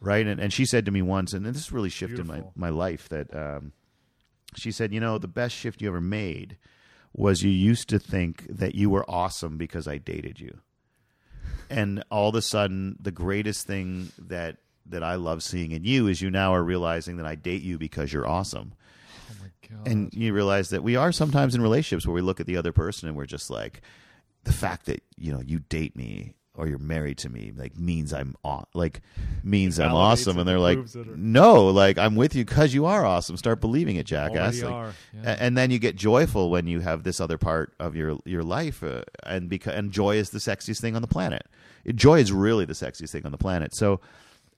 [0.00, 0.26] Right.
[0.26, 3.34] And, and she said to me once, and this really shifted my, my life, that
[3.34, 3.72] um,
[4.54, 6.58] she said, you know, the best shift you ever made
[7.14, 10.58] was you used to think that you were awesome because I dated you.
[11.70, 16.08] And all of a sudden the greatest thing that that I love seeing in you
[16.08, 18.74] is you now are realizing that I date you because you're awesome.
[19.70, 22.56] God, And you realize that we are sometimes in relationships where we look at the
[22.56, 23.80] other person and we're just like
[24.44, 28.12] the fact that, you know, you date me or you're married to me like means
[28.12, 29.00] I'm aw- like
[29.42, 30.38] means I'm awesome.
[30.38, 33.36] and they're like or- no like I'm with you cuz you are awesome.
[33.36, 34.62] Start believing it jackass.
[34.62, 34.92] Like, are.
[35.12, 35.36] Yeah.
[35.40, 38.84] and then you get joyful when you have this other part of your your life
[38.84, 41.48] uh, and because and joy is the sexiest thing on the planet.
[41.92, 43.74] Joy is really the sexiest thing on the planet.
[43.74, 44.00] So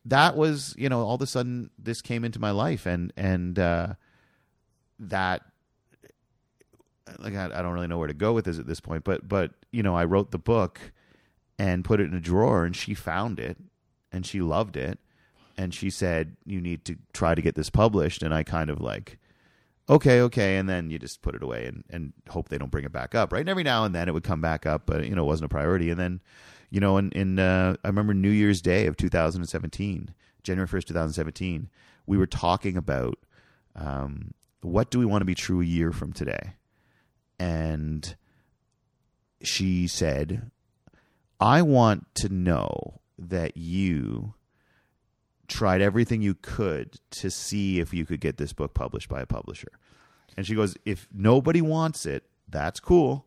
[0.05, 3.59] that was you know all of a sudden this came into my life and and
[3.59, 3.95] uh
[4.99, 5.43] that
[7.19, 9.29] like I, I don't really know where to go with this at this point but
[9.29, 10.81] but you know i wrote the book
[11.59, 13.57] and put it in a drawer and she found it
[14.13, 14.99] and she loved it
[15.57, 18.81] and she said you need to try to get this published and i kind of
[18.81, 19.19] like
[19.89, 22.85] okay, okay, and then you just put it away and, and hope they don't bring
[22.85, 23.41] it back up, right?
[23.41, 25.47] And every now and then it would come back up, but you know, it wasn't
[25.47, 25.91] a priority.
[25.91, 26.21] And then,
[26.71, 30.11] you know, in, in uh, I remember New Year's Day of 2017,
[30.43, 31.69] January 1st, 2017,
[32.07, 33.19] we were talking about
[33.75, 34.33] um,
[34.67, 36.55] what do we want to be true a year from today?
[37.39, 38.17] And
[39.43, 40.51] she said,
[41.39, 44.35] I want to know that you
[45.47, 49.27] tried everything you could to see if you could get this book published by a
[49.27, 49.71] publisher.
[50.37, 53.27] And she goes, if nobody wants it, that's cool,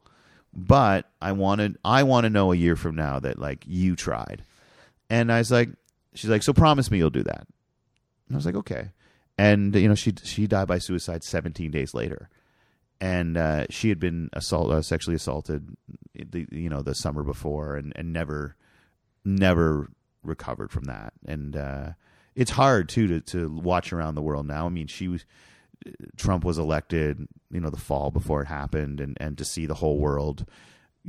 [0.54, 4.44] but I wanted I want to know a year from now that like you tried.
[5.10, 5.70] And I was like
[6.14, 7.48] she's like, "So promise me you'll do that."
[8.28, 8.92] And I was like, "Okay."
[9.40, 12.30] And you know, she she died by suicide 17 days later.
[13.00, 15.78] And uh, she had been assault uh, sexually assaulted
[16.14, 18.58] the you know the summer before and and never
[19.24, 19.88] never
[20.24, 21.14] recovered from that.
[21.26, 21.92] And uh
[22.36, 24.66] it's hard too to to watch around the world now.
[24.66, 25.26] I mean, she was
[26.18, 29.76] Trump was elected, you know, the fall before it happened, and and to see the
[29.76, 30.46] whole world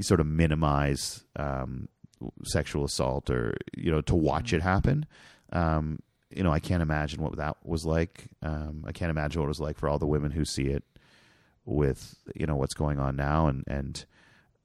[0.01, 1.89] sort of minimize um,
[2.45, 5.07] sexual assault or you know to watch it happen.
[5.53, 5.99] Um,
[6.31, 8.29] you know, I can't imagine what that was like.
[8.43, 10.85] Um, I can't imagine what it was like for all the women who see it
[11.65, 14.05] with you know what's going on now, and and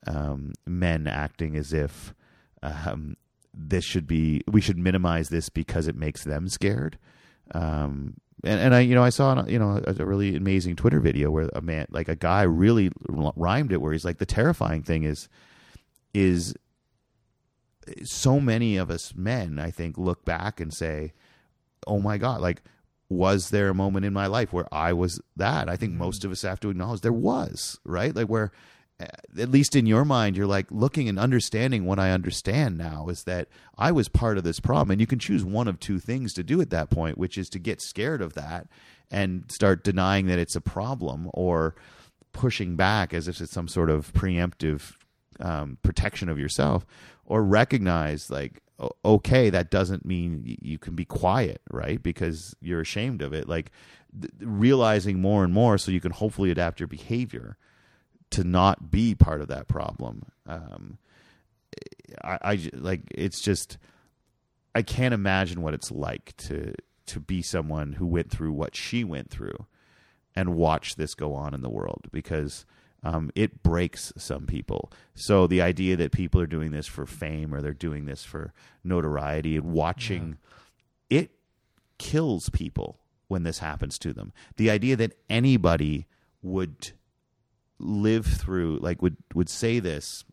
[0.08, 2.14] um, men acting as if
[2.62, 3.16] um,
[3.54, 6.98] this should be we should minimize this because it makes them scared.
[7.54, 11.00] Um, and, and I, you know, I saw, you know, a, a really amazing Twitter
[11.00, 13.82] video where a man, like a guy, really rhymed it.
[13.82, 15.30] Where he's like, the terrifying thing is,
[16.14, 16.54] is
[18.04, 21.14] so many of us men, I think, look back and say,
[21.88, 22.62] "Oh my God!" Like
[23.10, 25.70] was there a moment in my life where I was that?
[25.70, 28.16] I think most of us have to acknowledge there was, right?
[28.16, 28.52] Like where
[29.00, 29.06] uh,
[29.38, 33.24] at least in your mind you're like looking and understanding what I understand now is
[33.26, 36.34] that I was part of this problem and you can choose one of two things
[36.34, 38.68] to do at that point, which is to get scared of that
[39.12, 41.76] and start denying that it's a problem or
[42.34, 44.94] pushing back as if it's some sort of preemptive
[45.40, 46.86] um, protection of yourself
[47.26, 48.62] or recognize like
[49.06, 52.02] okay that doesn't mean you can be quiet right?
[52.02, 53.48] Because you're ashamed of it.
[53.48, 53.72] Like
[54.20, 57.58] th- realizing more and more so you can hopefully adapt your behavior
[58.32, 60.24] to not be part of that problem.
[60.48, 60.98] Um,
[62.24, 63.78] I, I like it's just
[64.74, 66.74] i can't imagine what it's like to
[67.08, 69.66] to be someone who went through what she went through
[70.36, 72.66] and watch this go on in the world because
[73.06, 74.92] um, it breaks some people.
[75.14, 78.52] So the idea that people are doing this for fame or they're doing this for
[78.84, 80.38] notoriety and watching
[81.10, 81.30] it
[82.00, 84.34] kills people when this happens to them.
[84.58, 86.08] The idea that anybody
[86.42, 86.94] would
[87.78, 90.24] live through like would would say this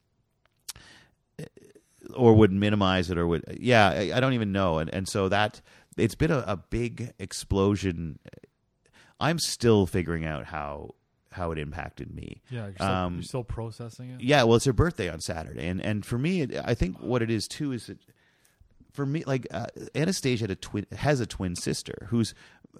[2.14, 5.28] or would minimize it or would yeah I, I don't even know and and so
[5.28, 5.60] that
[5.96, 8.20] it's been a, a big explosion
[9.18, 10.94] i'm still figuring out how
[11.32, 12.42] how it impacted me.
[12.50, 14.20] Yeah, you're still, Um, you're still processing it.
[14.20, 17.22] yeah well it's her birthday on saturday and and for me it, i think what
[17.22, 17.98] it is too is that
[18.92, 22.34] for me like uh, anastasia had a twin has a twin sister who's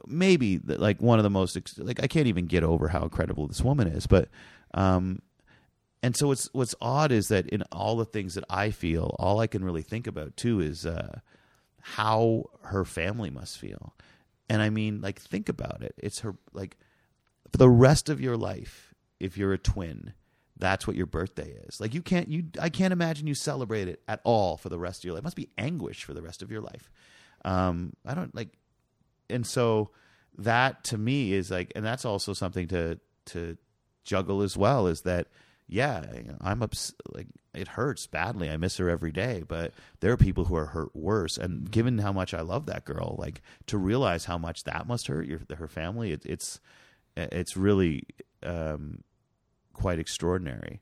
[0.07, 3.03] maybe the- like one of the most ex- like i can't even get over how
[3.03, 4.29] incredible this woman is but
[4.75, 5.21] um
[6.03, 9.41] and so what's what's odd is that in all the things that i feel all
[9.41, 11.19] i can really think about too is uh
[11.81, 13.95] how her family must feel.
[14.49, 15.95] And i mean like think about it.
[15.99, 16.77] It's her like
[17.53, 20.15] for the rest of your life if you're a twin
[20.63, 21.81] that's what your birthday is.
[21.81, 25.01] Like you can't you i can't imagine you celebrate it at all for the rest
[25.01, 25.23] of your life.
[25.23, 26.91] It must be anguish for the rest of your life.
[27.45, 28.51] Um i don't like
[29.29, 29.91] and so
[30.39, 33.57] that to me is like and that's also something to to
[34.05, 35.27] juggle as well is that
[35.69, 36.05] yeah
[36.41, 38.49] i'm ups- like it hurts badly.
[38.49, 41.37] I miss her every day but there are people who are hurt worse.
[41.37, 45.09] And given how much i love that girl like to realize how much that must
[45.09, 46.61] hurt your her family it, it's
[47.17, 48.05] it's really
[48.43, 49.03] um
[49.73, 50.81] quite extraordinary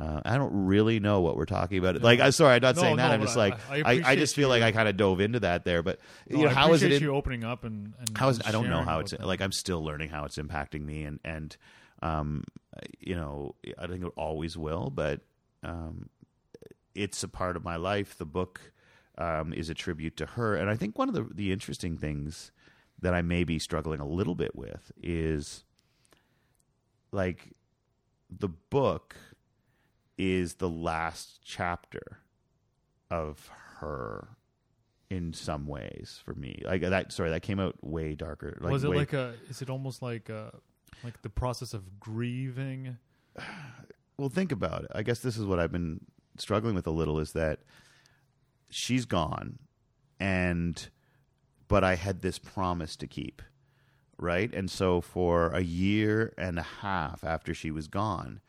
[0.00, 2.00] uh, I don't really know what we're talking about.
[2.02, 3.08] Like, I'm sorry, I'm not No, saying that.
[3.08, 5.20] no, I'm just I- like, I I, I, just feel like I kind of dove
[5.20, 5.82] into that there.
[5.82, 6.92] But No, you know, how is it?
[6.92, 9.24] in- you opening up and, and how is I don't know how it's that.
[9.24, 11.56] like I'm still learning how it's impacting me and and
[12.00, 12.42] um
[12.98, 15.20] you know I think it always will but
[15.62, 16.08] um
[16.96, 18.72] it's a part of my life the book
[19.18, 22.50] um is a tribute to her and I think one of the the interesting things
[23.00, 25.64] that I may be struggling a little bit with is
[27.12, 27.52] like
[28.30, 29.16] the book
[30.18, 32.18] is the last chapter
[33.10, 34.28] of her
[35.10, 36.62] in some ways for me.
[36.64, 38.58] Like that sorry, that came out way darker.
[38.60, 39.34] Like was it way, like a?
[39.48, 40.58] Is it almost like a,
[41.04, 42.96] like the process of grieving?
[44.16, 44.90] well think about it.
[44.94, 46.00] I guess this is what I've been
[46.38, 47.60] struggling with a little is that
[48.70, 49.58] she's gone
[50.18, 50.88] and
[51.68, 53.42] but I had this promise to keep.
[54.22, 54.54] Right?
[54.54, 58.40] And so for a year and a half after she was gone,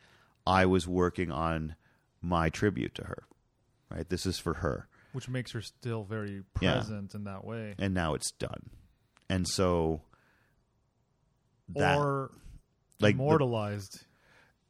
[0.45, 1.75] I was working on
[2.21, 3.23] my tribute to her.
[3.89, 4.07] Right?
[4.07, 4.87] This is for her.
[5.13, 6.75] which makes her still very Yeah.
[6.75, 7.75] present in that way.
[7.77, 8.69] and now it's done.
[9.29, 10.01] And so
[11.69, 12.31] that or
[12.99, 14.05] like the- immortalized.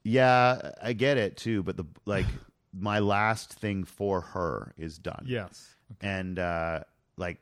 [0.04, 2.26] yeah, I get it too, but the like
[2.74, 5.24] my last thing for her is done.
[5.28, 5.76] yes.
[6.01, 6.82] And uh
[7.18, 7.39] like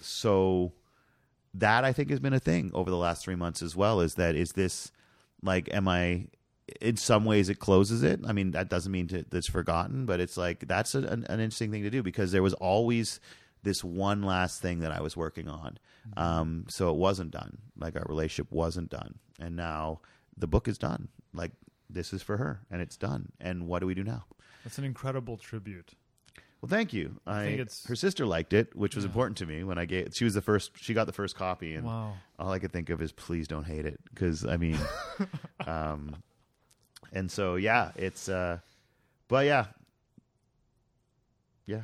[0.00, 0.72] so
[1.54, 4.14] that I think has been a thing over the last 3 months as well is
[4.14, 4.92] that is this
[5.42, 6.26] like am I
[6.80, 8.20] in some ways it closes it.
[8.26, 11.40] I mean that doesn't mean to, that's forgotten, but it's like that's a, an, an
[11.40, 13.20] interesting thing to do because there was always
[13.62, 15.78] this one last thing that I was working on.
[16.16, 17.58] Um, so it wasn't done.
[17.76, 20.00] Like our relationship wasn't done, and now
[20.36, 21.08] the book is done.
[21.34, 21.52] Like
[21.90, 23.32] this is for her, and it's done.
[23.40, 24.24] And what do we do now?
[24.64, 25.94] That's an incredible tribute.
[26.60, 27.20] Well, thank you.
[27.26, 30.08] I, think it's- her sister liked it, which was important to me when I gave.
[30.14, 30.72] She was the first.
[30.76, 32.14] She got the first copy, and Wow.
[32.38, 34.76] all I could think of is please don't hate it because I mean,
[35.66, 36.16] um,
[37.12, 38.58] and so yeah, it's uh,
[39.28, 39.66] but yeah,
[41.66, 41.82] yeah.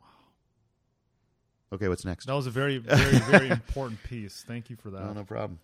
[0.00, 0.06] Wow.
[1.72, 2.26] Okay, what's next?
[2.26, 4.44] That was a very, very, very important piece.
[4.46, 5.02] Thank you for that.
[5.04, 5.58] No, no problem.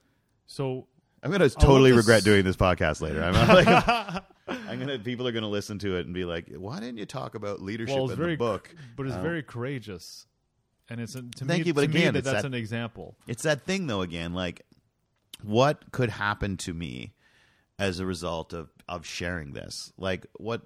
[0.49, 0.89] So
[1.23, 3.23] I'm gonna totally this- regret doing this podcast later.
[3.23, 3.67] I'm like,
[4.49, 4.99] I'm gonna.
[4.99, 7.97] People are gonna listen to it and be like, "Why didn't you talk about leadership
[7.97, 10.27] well, in very, the book?" but it's Um, very courageous,
[10.89, 11.69] and it's to Thank me.
[11.69, 13.17] you, but me, again, that that's that- an example.
[13.27, 14.63] It's that thing though again, like
[15.43, 17.13] what could happen to me
[17.79, 19.93] as a result of of sharing this?
[19.99, 20.63] Like what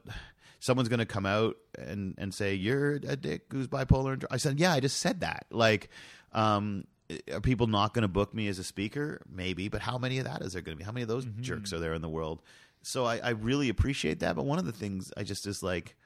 [0.58, 4.36] someone's going to come out and and say you're a dick who's bipolar and I
[4.36, 5.88] said, "Yeah, I just said that." Like
[6.32, 6.84] um
[7.32, 9.22] are people not going to book me as a speaker?
[9.30, 10.84] Maybe, but how many of that is there going to be?
[10.84, 12.42] How many of those jerks are there in the world?
[12.82, 14.36] So I, I really appreciate that.
[14.36, 15.96] But one of the things I just is like,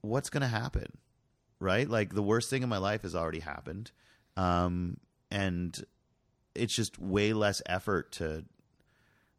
[0.00, 0.86] what's going to happen,
[1.60, 1.88] right?
[1.88, 3.90] Like the worst thing in my life has already happened,
[4.36, 4.98] um,
[5.30, 5.84] and
[6.54, 8.44] it's just way less effort to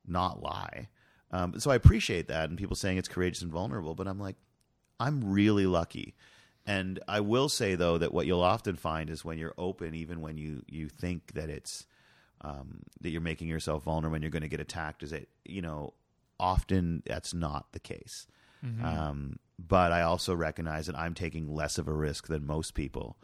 [0.06, 0.90] not lie.
[1.32, 3.96] Um, so I appreciate that, and people saying it's courageous and vulnerable.
[3.96, 4.36] But I'm like,
[5.00, 6.16] I'm really lucky.
[6.68, 10.22] And I will say though that what you'll often find is when you're open, even
[10.22, 11.86] when you you think that it's
[12.42, 15.62] um, that you're making yourself vulnerable and you're going to get attacked, is that you
[15.62, 15.94] know
[16.40, 18.28] often that's not the case.
[18.84, 23.16] Um, but I also recognize that I'm taking less of a risk than most people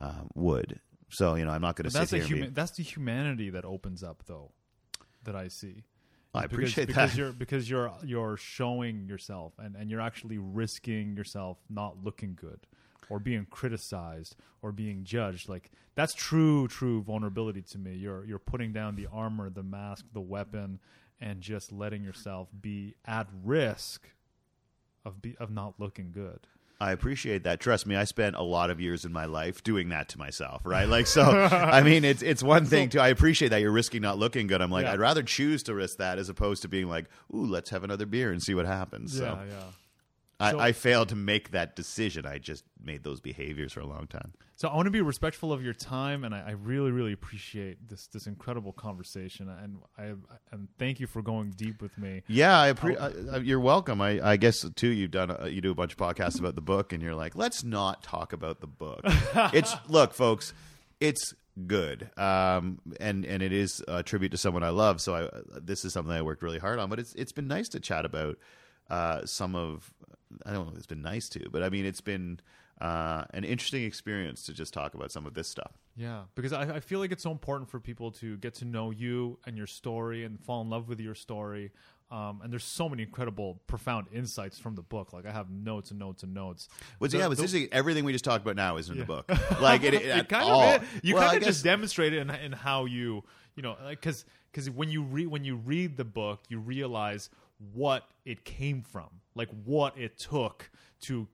[0.00, 0.78] um, would.
[1.08, 2.36] So you know I'm not going to sit here.
[2.38, 4.52] huma- be, that's the humanity that opens up though
[5.24, 5.82] that I see.
[6.32, 7.18] I Because- appreciate because that.
[7.18, 12.60] you're because you're you're showing yourself and, and you're actually risking yourself not looking good
[13.08, 15.48] or being criticized or being judged.
[15.48, 17.94] Like that's true true vulnerability to me.
[17.94, 20.80] You're you're putting down the armor, the mask, the weapon
[21.20, 24.08] and just letting yourself be at risk
[25.04, 26.40] of be, of not looking good.
[26.80, 27.60] I appreciate that.
[27.60, 30.62] Trust me, I spent a lot of years in my life doing that to myself,
[30.64, 30.88] right?
[30.88, 34.18] Like, so I mean, it's it's one thing to I appreciate that you're risking not
[34.18, 34.60] looking good.
[34.60, 34.92] I'm like, Yeah.
[34.92, 38.06] I'd rather choose to risk that as opposed to being like, ooh, let's have another
[38.06, 39.16] beer and see what happens.
[39.16, 39.62] So yeah,
[40.40, 42.26] I, So- I failed to make that decision.
[42.26, 44.32] I just made those behaviors for a long time.
[44.56, 47.88] So I want to be respectful of your time, and I, I really, really appreciate
[47.88, 50.14] this this incredible conversation, and I
[50.52, 52.22] and thank you for going deep with me.
[52.28, 54.00] Yeah, I appre- I, I, you're welcome.
[54.00, 54.88] I, I guess too.
[54.88, 57.34] You've done a, you do a bunch of podcasts about the book, and you're like,
[57.34, 59.00] let's not talk about the book.
[59.52, 60.52] it's look, folks,
[61.00, 61.34] it's
[61.66, 65.00] good, um, and and it is a tribute to someone I love.
[65.00, 66.88] So I, this is something I worked really hard on.
[66.88, 68.38] But it's it's been nice to chat about
[68.90, 69.92] uh, some of.
[70.44, 72.40] I don't know if it's been nice to, but I mean, it's been
[72.80, 75.72] uh, an interesting experience to just talk about some of this stuff.
[75.96, 78.90] Yeah, because I, I feel like it's so important for people to get to know
[78.90, 81.70] you and your story and fall in love with your story.
[82.10, 85.12] Um, and there's so many incredible, profound insights from the book.
[85.12, 86.68] Like I have notes and notes and notes.
[86.98, 89.30] What's The- yeah, what's the- Everything we just talked about now is in the book.
[89.60, 90.62] Like it, it, it kind all.
[90.62, 90.88] of is.
[91.04, 93.22] you Well, I kind of guess- just demonstrate it in, in how you
[93.56, 97.30] you know because because when you read when you read the book you realize
[97.72, 100.70] what it came from like what it took
[101.00, 101.26] to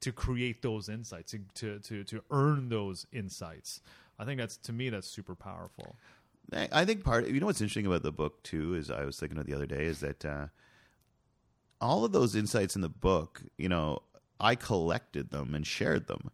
[0.00, 3.80] to create those insights to to to, to earn those insights
[4.18, 5.96] i think that's to me that's super powerful
[6.72, 7.26] I think part.
[7.26, 9.66] You know what's interesting about the book too is I was thinking of the other
[9.66, 10.46] day is that uh,
[11.80, 14.02] all of those insights in the book, you know,
[14.38, 16.30] I collected them and shared them.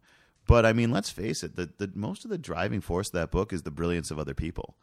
[0.47, 3.31] But I mean, let's face it: the, the most of the driving force of that
[3.31, 4.75] book is the brilliance of other people.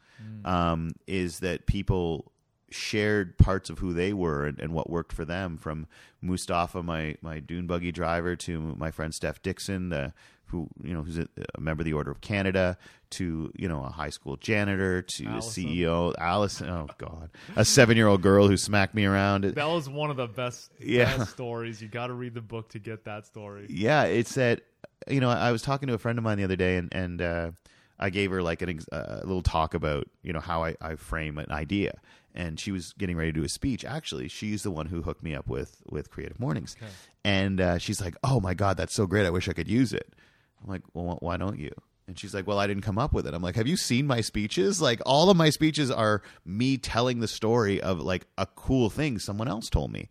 [0.44, 2.32] Um, is that people
[2.70, 5.56] shared parts of who they were and, and what worked for them.
[5.56, 5.86] From
[6.20, 10.10] Mustafa, my my dune buggy driver, to my friend Steph Dixon, uh,
[10.46, 12.76] who you know who's a, a member of the Order of Canada,
[13.10, 15.64] to you know a high school janitor, to Allison.
[15.64, 16.68] a CEO, Allison.
[16.68, 19.44] Oh God, a seven year old girl who smacked me around.
[19.44, 21.16] that was one of the best, Yeah.
[21.16, 24.62] best stories you got to read the book to get that story yeah, it's that
[25.08, 27.22] you know I was talking to a friend of mine the other day, and and
[27.22, 27.50] uh,
[27.98, 30.96] I gave her like an uh, a little talk about you know how I, I
[30.96, 31.92] frame an idea,
[32.34, 33.84] and she was getting ready to do a speech.
[33.84, 36.76] Actually, she's the one who hooked me up with with Creative Mornings,
[37.24, 39.26] and uh, she's like, "Oh my god, that's so great!
[39.26, 40.14] I wish I could use it."
[40.62, 41.72] I'm like, "Well, why don't you?"
[42.06, 44.06] And she's like, "Well, I didn't come up with it." I'm like, "Have you seen
[44.06, 44.80] my speeches?
[44.80, 49.18] Like, all of my speeches are me telling the story of like a cool thing
[49.18, 50.08] someone else told me."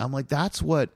[0.00, 0.90] I'm like, "That's what."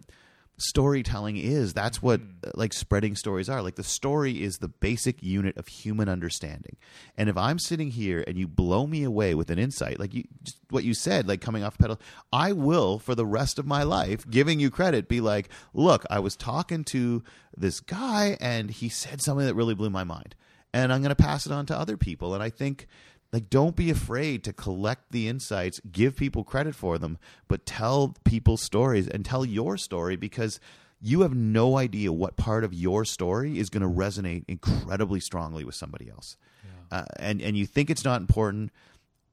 [0.59, 3.63] Storytelling is that's what uh, like spreading stories are.
[3.63, 6.77] Like the story is the basic unit of human understanding.
[7.17, 10.25] And if i'm sitting here and you blow me away with an insight like you
[10.43, 12.01] just what you said like coming off pedal
[12.33, 16.19] i will for the rest of my life giving you credit be like look i
[16.19, 17.23] was talking to
[17.57, 20.35] this guy and he said something that really blew my mind.
[20.75, 22.35] And i'm going to pass it on to other people.
[22.35, 22.87] And i think
[23.33, 28.15] like don't be afraid to collect the insights give people credit for them but tell
[28.25, 30.61] people stories and tell your story because
[31.01, 35.65] you have no idea what part of your story is going to resonate incredibly strongly
[35.65, 36.37] with somebody else.
[36.91, 38.73] Uh, and and you think it's not important.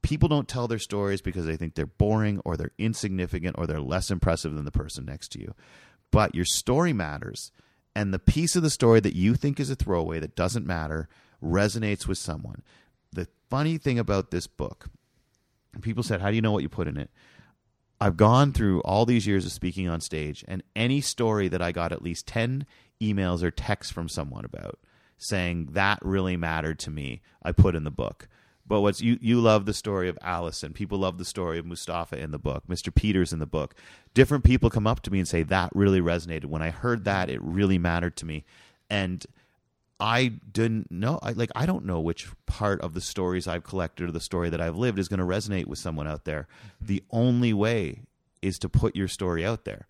[0.02, 3.80] People don't tell their stories because they think they're boring or they're insignificant or they're
[3.80, 5.54] less impressive than the person next to you.
[6.10, 7.50] But your story matters
[7.94, 11.08] and the piece of the story that you think is a throwaway that doesn't matter
[11.42, 12.62] resonates with someone
[13.14, 14.86] the funny thing about this book
[15.80, 17.10] people said how do you know what you put in it
[18.00, 21.72] i've gone through all these years of speaking on stage and any story that i
[21.72, 22.66] got at least 10
[23.02, 24.78] emails or texts from someone about
[25.16, 28.28] saying that really mattered to me i put in the book
[28.66, 30.72] but what's you you love the story of Allison.
[30.72, 32.94] People love the story of Mustafa in the book, Mr.
[32.94, 33.74] Peters in the book.
[34.14, 36.46] Different people come up to me and say that really resonated.
[36.46, 38.44] When I heard that, it really mattered to me.
[38.88, 39.24] And
[40.00, 41.18] I didn't know.
[41.22, 44.50] I like I don't know which part of the stories I've collected or the story
[44.50, 46.48] that I've lived is going to resonate with someone out there.
[46.48, 46.86] Mm-hmm.
[46.86, 48.02] The only way
[48.42, 49.86] is to put your story out there,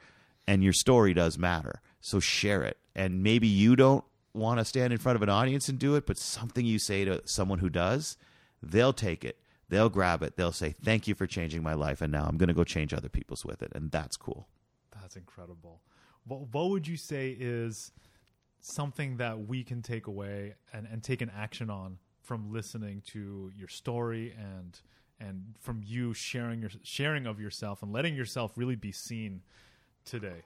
[0.47, 1.81] and your story does matter.
[2.01, 2.77] So share it.
[2.95, 4.05] And maybe you don't
[4.35, 7.05] want to stand in front of an audience and do it, but something you say
[7.05, 8.17] to someone who does,
[8.63, 9.39] they'll take it.
[9.71, 10.37] They'll grab it.
[10.37, 12.93] They'll say, "Thank you for changing my life," and now I'm going to go change
[12.93, 14.47] other people's with it, and that's cool.
[15.01, 15.81] That's incredible.
[16.27, 17.91] What, what would you say is
[18.66, 23.53] something that we can take away and, and take an action on from listening to
[23.55, 24.81] your story and
[25.20, 29.43] and from you sharing your sharing of yourself and letting yourself really be seen
[30.05, 30.43] today?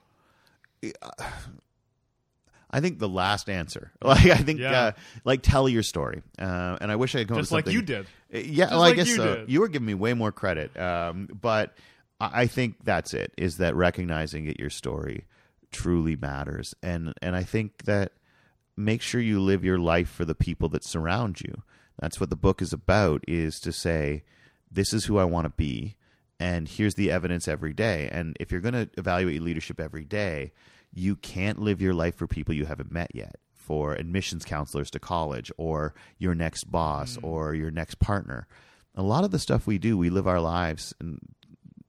[2.71, 4.79] I think the last answer, like I think, Yeah.
[4.81, 4.91] uh,
[5.25, 8.05] like tell your story, uh, and I wish I had come Just like you did.
[8.33, 9.35] Uh, Yeah, well, I guess you so.
[9.37, 9.49] did.
[9.49, 11.75] You were giving me way more credit, um, but
[12.19, 13.33] I I think that's it.
[13.37, 15.25] Is that recognizing it your story
[15.71, 18.13] truly matters, and and I think that
[18.77, 21.63] make sure you live your life for the people that surround you.
[21.99, 23.23] That's what the book is about.
[23.27, 24.23] Is to say,
[24.71, 25.97] this is who I want to be,
[26.39, 28.09] and here's the evidence every day.
[28.11, 30.53] And if you're going to evaluate your leadership every day,
[30.93, 33.35] you can't live your life for people you haven't met yet.
[33.53, 37.23] For admissions counselors to college, or your next boss, mm.
[37.23, 38.47] or your next partner.
[38.95, 41.19] A lot of the stuff we do, we live our lives and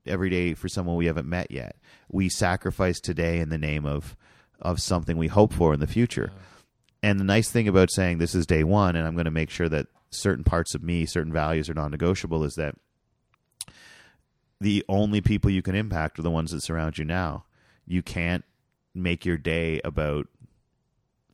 [0.07, 1.77] every day for someone we haven't met yet.
[2.09, 4.17] We sacrifice today in the name of
[4.61, 6.31] of something we hope for in the future.
[7.03, 9.49] And the nice thing about saying this is day one, and I'm going to make
[9.49, 12.75] sure that certain parts of me, certain values are non negotiable, is that
[14.61, 17.45] the only people you can impact are the ones that surround you now.
[17.87, 18.45] You can't
[18.95, 20.27] make your day about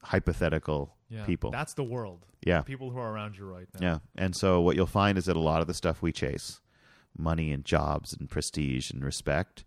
[0.02, 1.50] hypothetical Yeah, people.
[1.50, 2.24] That's the world.
[2.44, 2.60] yeah.
[2.62, 3.86] People who are around you right now.
[3.86, 3.98] Yeah.
[4.16, 6.60] And so what you'll find is that a lot of the stuff we chase,
[7.18, 9.64] money and jobs and prestige and respect,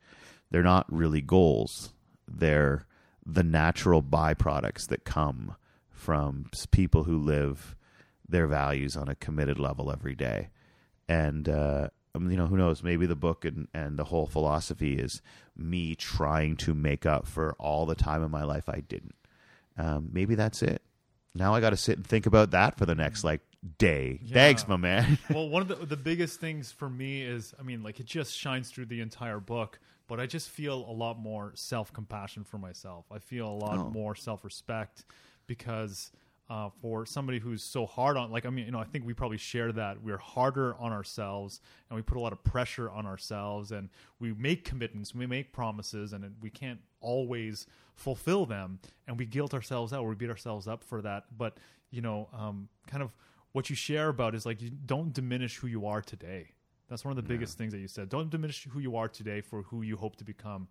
[0.51, 1.93] they're not really goals.
[2.27, 2.85] They're
[3.25, 5.55] the natural byproducts that come
[5.89, 7.75] from people who live
[8.27, 10.49] their values on a committed level every day.
[11.07, 12.83] And uh um, you know, who knows?
[12.83, 15.21] Maybe the book and, and the whole philosophy is
[15.55, 19.15] me trying to make up for all the time in my life I didn't.
[19.77, 20.81] Um, maybe that's it.
[21.35, 23.41] Now I got to sit and think about that for the next like
[23.77, 24.19] day.
[24.23, 24.33] Yeah.
[24.33, 25.17] Thanks, my man.
[25.29, 28.35] well, one of the the biggest things for me is, I mean, like it just
[28.35, 29.79] shines through the entire book.
[30.07, 33.05] But I just feel a lot more self compassion for myself.
[33.11, 33.89] I feel a lot Oh.
[33.91, 35.05] more self respect
[35.45, 36.11] because
[36.49, 39.13] uh, for somebody who's so hard on, like, I mean, you know, I think we
[39.13, 43.05] probably share that we're harder on ourselves and we put a lot of pressure on
[43.05, 43.87] ourselves and
[44.19, 49.53] we make commitments, we make promises, and we can't always fulfill them, and we guilt
[49.53, 51.25] ourselves out, or we beat ourselves up for that.
[51.37, 51.57] But
[51.91, 53.11] you know, um, kind of
[53.51, 56.51] what you share about is like you don't diminish who you are today.
[56.87, 58.09] That's one of the biggest things that you said.
[58.09, 60.67] Don't diminish who you are today for who you hope to become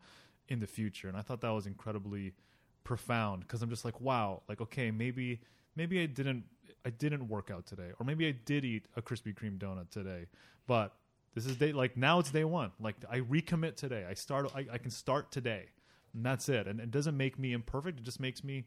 [0.48, 1.08] in the future.
[1.08, 2.34] And I thought that was incredibly
[2.82, 5.40] profound because I'm just like, wow, like okay, maybe
[5.76, 6.44] maybe I didn't
[6.84, 10.26] I didn't work out today, or maybe I did eat a Krispy Kreme donut today,
[10.66, 10.94] but
[11.34, 12.72] this is day like now it's day one.
[12.80, 14.04] Like I recommit today.
[14.08, 14.50] I start.
[14.54, 15.66] I, I can start today,
[16.14, 16.66] and that's it.
[16.66, 18.00] And it doesn't make me imperfect.
[18.00, 18.64] It just makes me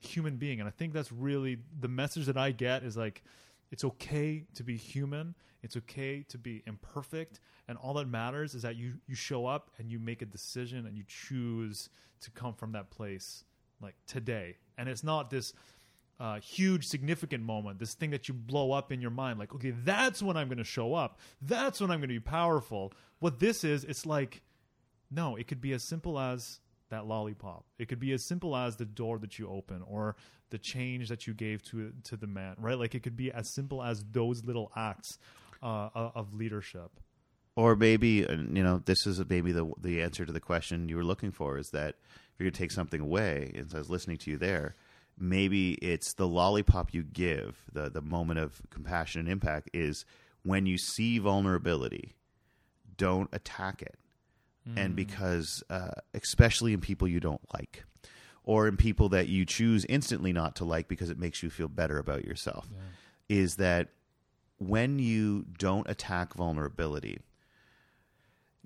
[0.00, 0.60] human being.
[0.60, 3.22] And I think that's really the message that I get is like
[3.70, 5.34] it's okay to be human.
[5.62, 7.40] It's okay to be imperfect.
[7.68, 10.86] And all that matters is that you you show up and you make a decision
[10.86, 11.88] and you choose
[12.22, 13.44] to come from that place
[13.80, 14.56] like today.
[14.76, 15.52] And it's not this
[16.18, 19.70] uh, huge significant moment, this thing that you blow up in your mind, like, okay,
[19.70, 21.18] that's when I'm going to show up.
[21.40, 22.92] That's when I'm going to be powerful.
[23.20, 24.42] What this is, it's like,
[25.10, 26.60] no, it could be as simple as
[26.90, 27.64] that lollipop.
[27.78, 30.16] It could be as simple as the door that you open or
[30.50, 32.78] the change that you gave to to the man, right?
[32.78, 35.18] Like it could be as simple as those little acts
[35.62, 36.90] uh, of leadership.
[37.56, 41.04] or maybe you know this is maybe the the answer to the question you were
[41.04, 41.90] looking for is that
[42.32, 44.74] if you're going to take something away as I was listening to you there
[45.18, 50.04] maybe it's the lollipop you give the the moment of compassion and impact is
[50.44, 52.14] when you see vulnerability
[52.96, 53.96] don't attack it
[54.76, 57.84] and because uh, especially in people you don't like
[58.44, 61.68] or in people that you choose instantly not to like because it makes you feel
[61.68, 62.68] better about yourself
[63.28, 63.88] is that
[64.58, 67.18] when you don't attack vulnerability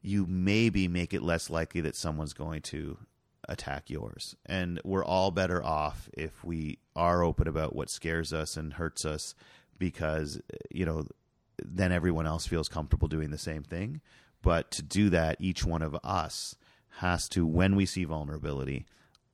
[0.03, 2.99] you maybe make it less likely that someone's going to
[3.49, 4.37] attack yours.
[4.47, 9.05] And we're all better off if we are open about what scares us and hurts
[9.05, 9.35] us
[9.79, 10.41] because,
[10.71, 11.07] you know,
[11.65, 14.01] then everyone else feels comfortable doing the same thing.
[14.45, 16.55] But to do that, each one of us
[16.99, 18.87] has to, when we see vulnerability,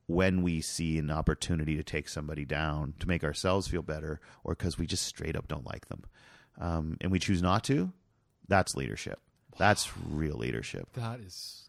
[0.06, 4.54] when we see an opportunity to take somebody down to make ourselves feel better or
[4.54, 6.04] because we just straight up don't like them
[6.58, 7.92] um, and we choose not to,
[8.48, 9.20] that's leadership.
[9.58, 10.88] That's real leadership.
[10.94, 11.68] That is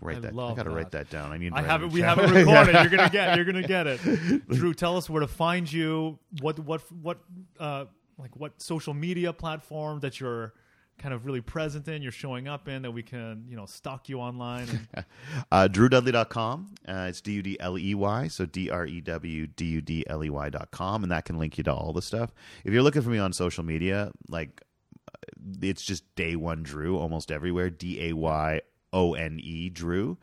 [0.00, 0.32] Write I that.
[0.32, 1.10] I got to write that.
[1.10, 1.30] down.
[1.30, 1.52] I need.
[1.52, 1.92] to I have it.
[1.92, 2.74] We have it recorded.
[2.74, 3.36] You're gonna get.
[3.36, 4.00] You're gonna get it.
[4.48, 6.18] Drew, tell us where to find you.
[6.40, 7.18] What what what
[7.60, 7.84] uh
[8.18, 10.54] like what social media platform that you're
[11.00, 12.02] kind of really present in.
[12.02, 14.68] You're showing up in that we can you know stalk you online.
[14.94, 15.04] And,
[15.52, 16.74] Uh, DrewDudley.com.
[16.86, 18.28] Uh, it's D U D L E Y.
[18.28, 21.02] So D R E W D U D L E Y.com.
[21.02, 22.32] And that can link you to all the stuff.
[22.64, 24.62] If you're looking for me on social media, like
[25.08, 25.26] uh,
[25.62, 27.70] it's just day one Drew almost everywhere.
[27.70, 28.60] D A Y
[28.92, 30.18] O N E Drew.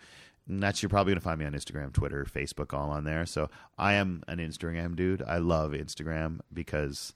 [0.47, 3.25] And that's you're probably gonna find me on Instagram, Twitter, Facebook, all on there.
[3.25, 5.21] So I am an Instagram dude.
[5.21, 7.13] I love Instagram because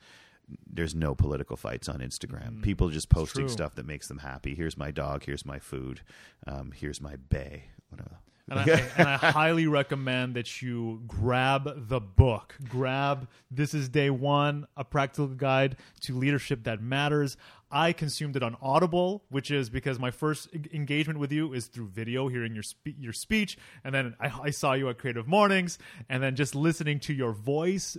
[0.72, 2.62] there's no political fights on Instagram.
[2.62, 4.56] People just posting stuff that makes them happy.
[4.56, 5.24] Here's my dog.
[5.26, 6.02] Here's my food.
[6.48, 7.66] Um, here's my bay.
[7.90, 8.20] Whatever.
[8.52, 12.56] And, I, and I highly recommend that you grab the book.
[12.68, 17.38] Grab This is Day One, a practical guide to leadership that matters.
[17.74, 21.88] I consumed it on Audible, which is because my first engagement with you is through
[21.88, 25.80] video, hearing your spe- your speech, and then I, I saw you at Creative Mornings,
[26.10, 27.96] and then just listening to your voice,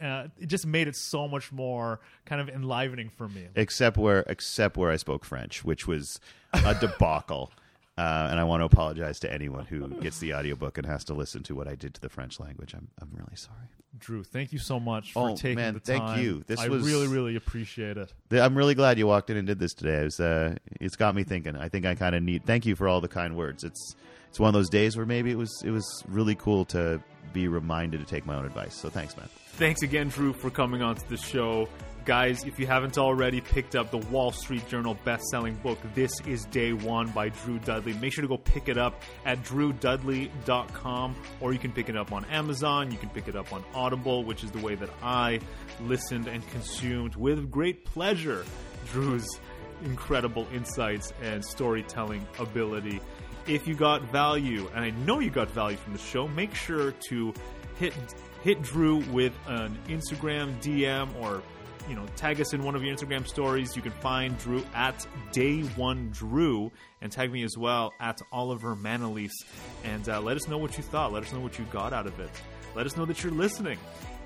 [0.00, 3.46] uh, it just made it so much more kind of enlivening for me.
[3.54, 6.18] except where except where I spoke French, which was
[6.52, 7.52] a debacle.
[8.02, 11.14] Uh, and I want to apologize to anyone who gets the audiobook and has to
[11.14, 12.74] listen to what I did to the French language.
[12.74, 13.68] I'm I'm really sorry.
[13.98, 16.42] Drew, thank you so much for Oh, taking man, the thank you.
[16.46, 18.12] This I was- really, really appreciate it.
[18.30, 20.00] Th- I'm really glad you walked in and did this today.
[20.00, 21.56] It was, uh, it's got me thinking.
[21.56, 22.44] I think I kind of need.
[22.46, 23.62] Thank you for all the kind words.
[23.64, 23.94] It's
[24.30, 27.00] it's one of those days where maybe it was it was really cool to
[27.32, 28.74] be reminded to take my own advice.
[28.74, 29.28] So thanks, man.
[29.56, 31.68] Thanks again, Drew, for coming onto the show.
[32.04, 36.46] Guys, if you haven't already picked up the Wall Street Journal best-selling book, This is
[36.46, 41.52] Day One by Drew Dudley, make sure to go pick it up at drewdudley.com or
[41.52, 42.90] you can pick it up on Amazon.
[42.90, 45.38] You can pick it up on Audible, which is the way that I
[45.82, 48.44] listened and consumed with great pleasure
[48.90, 49.38] Drew's
[49.84, 53.00] incredible insights and storytelling ability.
[53.46, 56.92] If you got value, and I know you got value from the show, make sure
[57.10, 57.32] to
[57.78, 57.94] hit
[58.42, 61.42] hit Drew with an Instagram DM or
[61.88, 63.76] you know tag us in one of your Instagram stories.
[63.76, 68.76] You can find Drew at Day One Drew and tag me as well at Oliver
[68.76, 69.44] Manalese
[69.84, 71.12] and uh, let us know what you thought.
[71.12, 72.30] Let us know what you got out of it.
[72.74, 73.78] Let us know that you're listening.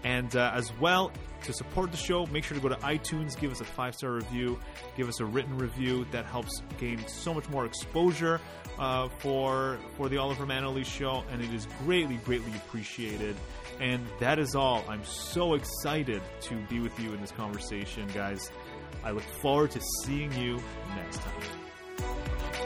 [0.04, 1.10] And uh, as well,
[1.42, 4.12] to support the show, make sure to go to iTunes, give us a five star
[4.12, 4.58] review,
[4.96, 6.06] give us a written review.
[6.12, 8.40] That helps gain so much more exposure
[8.78, 13.36] uh, for for the Oliver Manalese show, and it is greatly, greatly appreciated.
[13.80, 14.84] And that is all.
[14.88, 18.50] I'm so excited to be with you in this conversation, guys.
[19.04, 20.60] I look forward to seeing you
[20.96, 22.65] next time.